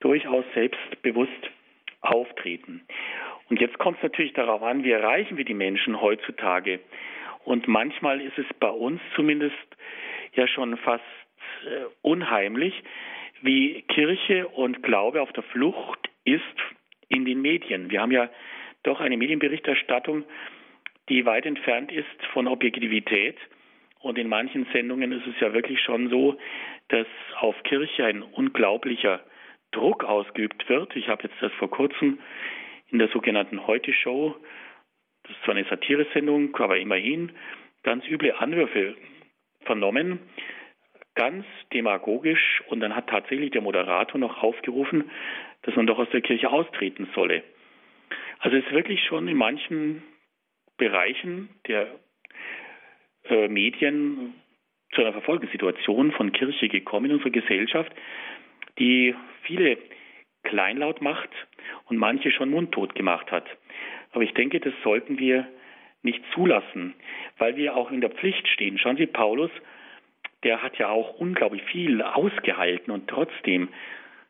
[0.00, 1.30] durchaus selbstbewusst
[2.00, 2.82] auftreten.
[3.50, 6.80] Und jetzt kommt es natürlich darauf an, wie erreichen wir die Menschen heutzutage.
[7.44, 9.54] Und manchmal ist es bei uns zumindest
[10.34, 11.04] ja schon fast
[11.66, 12.82] äh, unheimlich,
[13.42, 16.42] wie Kirche und Glaube auf der Flucht ist
[17.08, 17.90] in den Medien.
[17.90, 18.30] Wir haben ja
[18.82, 20.24] doch eine Medienberichterstattung,
[21.10, 23.36] die weit entfernt ist von Objektivität.
[24.00, 26.38] Und in manchen Sendungen ist es ja wirklich schon so,
[26.88, 27.06] dass
[27.38, 29.20] auf Kirche ein unglaublicher
[29.72, 30.94] Druck ausgeübt wird.
[30.96, 32.18] Ich habe jetzt das vor kurzem
[32.94, 34.36] in der sogenannten Heute-Show,
[35.24, 37.32] das ist zwar eine Satiresendung, aber immerhin
[37.82, 38.94] ganz üble Anwürfe
[39.62, 40.20] vernommen,
[41.16, 42.62] ganz demagogisch.
[42.68, 45.10] Und dann hat tatsächlich der Moderator noch aufgerufen,
[45.62, 47.42] dass man doch aus der Kirche austreten solle.
[48.38, 50.04] Also es ist wirklich schon in manchen
[50.76, 51.88] Bereichen der
[53.24, 54.34] äh, Medien
[54.92, 57.90] zu einer Verfolgungssituation von Kirche gekommen in unserer Gesellschaft,
[58.78, 59.78] die viele
[60.44, 61.30] kleinlaut macht
[61.86, 63.46] und manche schon mundtot gemacht hat.
[64.12, 65.46] Aber ich denke, das sollten wir
[66.02, 66.94] nicht zulassen,
[67.38, 68.78] weil wir auch in der Pflicht stehen.
[68.78, 69.50] Schauen Sie, Paulus,
[70.44, 73.68] der hat ja auch unglaublich viel ausgehalten und trotzdem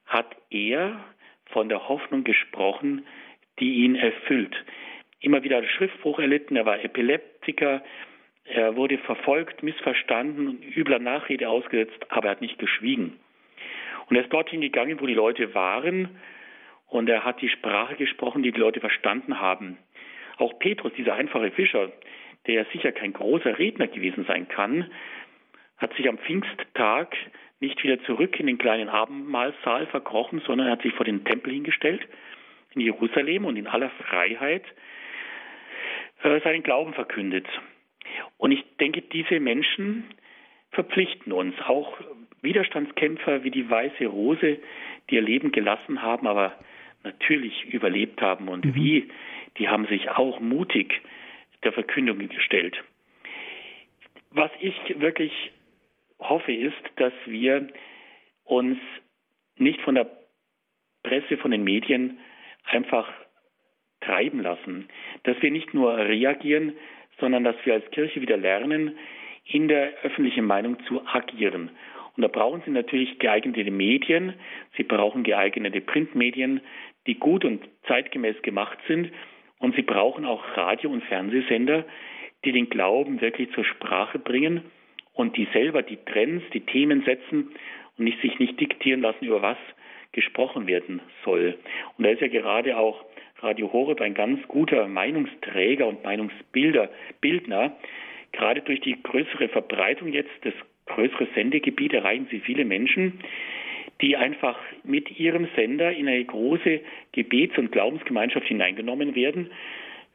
[0.07, 1.05] hat er
[1.47, 3.05] von der Hoffnung gesprochen,
[3.59, 4.55] die ihn erfüllt.
[5.21, 7.83] Immer wieder Schriftbruch erlitten, er war Epileptiker,
[8.45, 13.19] er wurde verfolgt, missverstanden übler Nachrede ausgesetzt, aber er hat nicht geschwiegen.
[14.09, 16.09] Und er ist dorthin gegangen, wo die Leute waren,
[16.87, 19.79] und er hat die Sprache gesprochen, die die Leute verstanden haben.
[20.37, 21.91] Auch Petrus, dieser einfache Fischer,
[22.47, 24.91] der sicher kein großer Redner gewesen sein kann,
[25.77, 27.17] hat sich am Pfingsttag
[27.61, 32.07] nicht wieder zurück in den kleinen Abendmahlsaal verkrochen, sondern hat sich vor den Tempel hingestellt
[32.75, 34.65] in Jerusalem und in aller Freiheit
[36.23, 37.47] äh, seinen Glauben verkündet.
[38.37, 40.05] Und ich denke, diese Menschen
[40.73, 41.97] verpflichten uns, auch
[42.45, 44.59] Widerstandskämpfer wie die Weiße Rose,
[45.11, 46.57] die ihr Leben gelassen haben, aber
[47.03, 48.75] natürlich überlebt haben und mhm.
[48.75, 49.09] wie,
[49.59, 51.01] die haben sich auch mutig
[51.63, 52.83] der Verkündung gestellt.
[54.31, 55.33] Was ich wirklich
[56.19, 57.69] hoffe, ist, dass wir
[58.45, 58.79] uns
[59.57, 60.11] nicht von der
[61.03, 62.19] Presse, von den Medien
[62.65, 63.13] einfach
[64.01, 64.89] treiben lassen,
[65.23, 66.75] dass wir nicht nur reagieren,
[67.19, 68.99] sondern dass wir als Kirche wieder lernen,
[69.45, 71.71] in der öffentlichen Meinung zu agieren.
[72.17, 74.35] Und da brauchen Sie natürlich geeignete Medien,
[74.77, 76.61] Sie brauchen geeignete Printmedien,
[77.07, 79.11] die gut und zeitgemäß gemacht sind.
[79.59, 81.85] Und Sie brauchen auch Radio- und Fernsehsender,
[82.45, 84.63] die den Glauben wirklich zur Sprache bringen
[85.15, 87.51] und die selber die Trends, die Themen setzen
[87.97, 89.59] und nicht, sich nicht diktieren lassen, über was
[90.13, 91.59] gesprochen werden soll.
[91.97, 93.05] Und da ist ja gerade auch
[93.39, 96.89] Radio Horeb ein ganz guter Meinungsträger und Meinungsbilder,
[97.21, 97.77] Bildner.
[98.33, 100.55] Gerade durch die größere Verbreitung jetzt, das
[101.15, 103.21] größere Sendegebiet erreichen sie viele Menschen,
[104.01, 106.81] die einfach mit ihrem Sender in eine große
[107.13, 109.51] Gebets- und Glaubensgemeinschaft hineingenommen werden.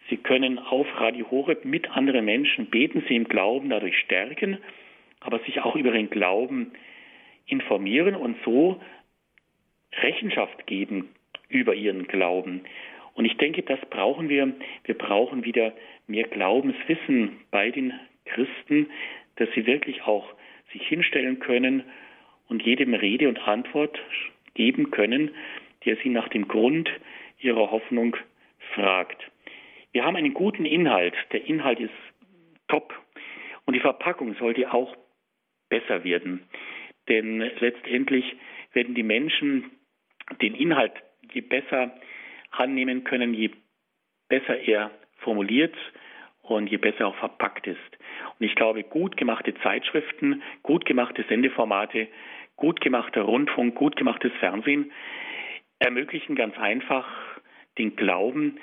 [0.10, 4.58] Sie können auf Radio Horeb mit anderen Menschen beten, sie im Glauben dadurch stärken,
[5.20, 6.72] aber sich auch über den Glauben
[7.46, 8.82] informieren und so
[10.02, 11.10] Rechenschaft geben
[11.48, 12.62] über ihren Glauben.
[13.14, 14.54] Und ich denke, das brauchen wir.
[14.84, 15.74] Wir brauchen wieder
[16.08, 17.94] mehr Glaubenswissen bei den
[18.26, 18.88] Christen,
[19.38, 20.34] dass sie wirklich auch
[20.72, 21.84] sich hinstellen können
[22.48, 24.00] und jedem Rede und Antwort
[24.54, 25.32] geben können,
[25.86, 26.90] der sie nach dem Grund
[27.40, 28.16] ihrer Hoffnung
[28.74, 29.30] fragt.
[29.92, 31.16] Wir haben einen guten Inhalt.
[31.32, 31.94] Der Inhalt ist
[32.68, 32.94] top.
[33.66, 34.96] Und die Verpackung sollte auch
[35.70, 36.42] besser werden.
[37.08, 38.36] Denn letztendlich
[38.74, 39.72] werden die Menschen
[40.42, 40.94] den Inhalt
[41.32, 41.96] je besser
[42.52, 43.52] annehmen können, je
[44.28, 45.76] besser er formuliert
[46.58, 47.78] und je besser auch verpackt ist.
[48.40, 52.08] Und ich glaube, gut gemachte Zeitschriften, gut gemachte Sendeformate,
[52.56, 54.92] gut gemachter Rundfunk, gut gemachtes Fernsehen
[55.80, 57.06] ermöglichen ganz einfach
[57.78, 58.60] den Glauben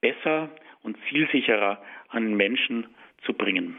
[0.00, 0.50] besser
[0.82, 1.78] und zielsicherer
[2.08, 2.86] an Menschen
[3.24, 3.76] zu bringen.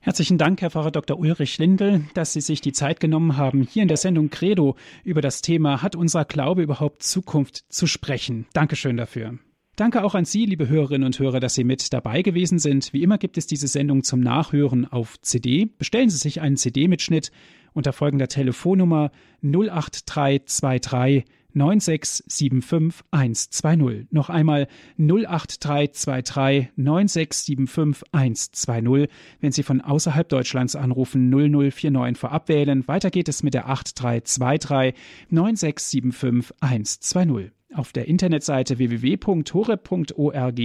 [0.00, 1.18] Herzlichen Dank, Herr Pfarrer Dr.
[1.18, 5.20] Ulrich Lindel, dass Sie sich die Zeit genommen haben, hier in der Sendung Credo über
[5.20, 8.46] das Thema Hat unser Glaube überhaupt Zukunft zu sprechen?
[8.52, 9.38] Dankeschön dafür.
[9.82, 12.92] Danke auch an Sie, liebe Hörerinnen und Hörer, dass Sie mit dabei gewesen sind.
[12.92, 15.70] Wie immer gibt es diese Sendung zum Nachhören auf CD.
[15.76, 17.32] Bestellen Sie sich einen CD-Mitschnitt
[17.72, 19.10] unter folgender Telefonnummer
[19.42, 21.24] 08323
[21.56, 24.06] 9675120.
[24.12, 24.68] Noch einmal
[24.98, 29.08] 08323 9675120.
[29.40, 32.86] Wenn Sie von außerhalb Deutschlands anrufen, 0049 vorab wählen.
[32.86, 34.94] Weiter geht es mit der 8323
[35.32, 37.50] 9675120.
[37.74, 40.56] Auf der Internetseite www.horeb.org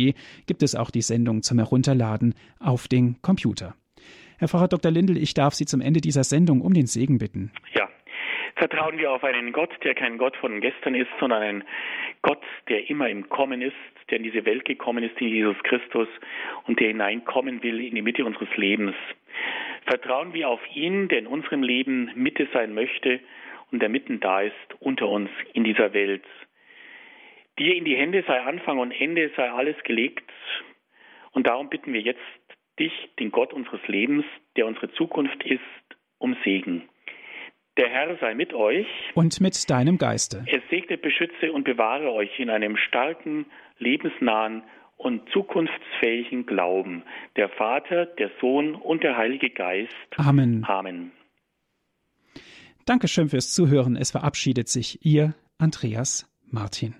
[0.45, 3.76] gibt es auch die Sendung zum Herunterladen auf den Computer.
[4.39, 4.91] Herr Pfarrer Dr.
[4.91, 7.51] Lindel, ich darf Sie zum Ende dieser Sendung um den Segen bitten.
[7.74, 7.88] Ja.
[8.55, 11.64] Vertrauen wir auf einen Gott, der kein Gott von gestern ist, sondern ein
[12.24, 13.76] Gott, der immer im Kommen ist,
[14.10, 16.08] der in diese Welt gekommen ist, in Jesus Christus
[16.66, 18.95] und der hineinkommen will in die Mitte unseres Lebens.
[19.86, 23.20] Vertrauen wir auf ihn, der in unserem Leben Mitte sein möchte
[23.72, 26.24] und der mitten da ist unter uns in dieser Welt.
[27.60, 30.30] Dir in die Hände sei Anfang und Ende, sei alles gelegt.
[31.32, 32.20] Und darum bitten wir jetzt
[32.80, 35.62] dich, den Gott unseres Lebens, der unsere Zukunft ist,
[36.20, 36.88] um Segen.
[37.78, 38.88] Der Herr sei mit euch.
[39.14, 40.43] Und mit deinem Geiste.
[40.47, 43.45] Er segne, beschütze und bewahre euch in einem starken,
[43.78, 44.64] lebensnahen
[44.95, 47.03] und zukunftsfähigen Glauben.
[47.36, 49.93] Der Vater, der Sohn und der Heilige Geist.
[50.18, 50.66] Amen.
[50.68, 51.12] Amen.
[52.86, 53.95] Dankeschön fürs Zuhören.
[53.95, 56.95] Es verabschiedet sich Ihr Andreas Martin.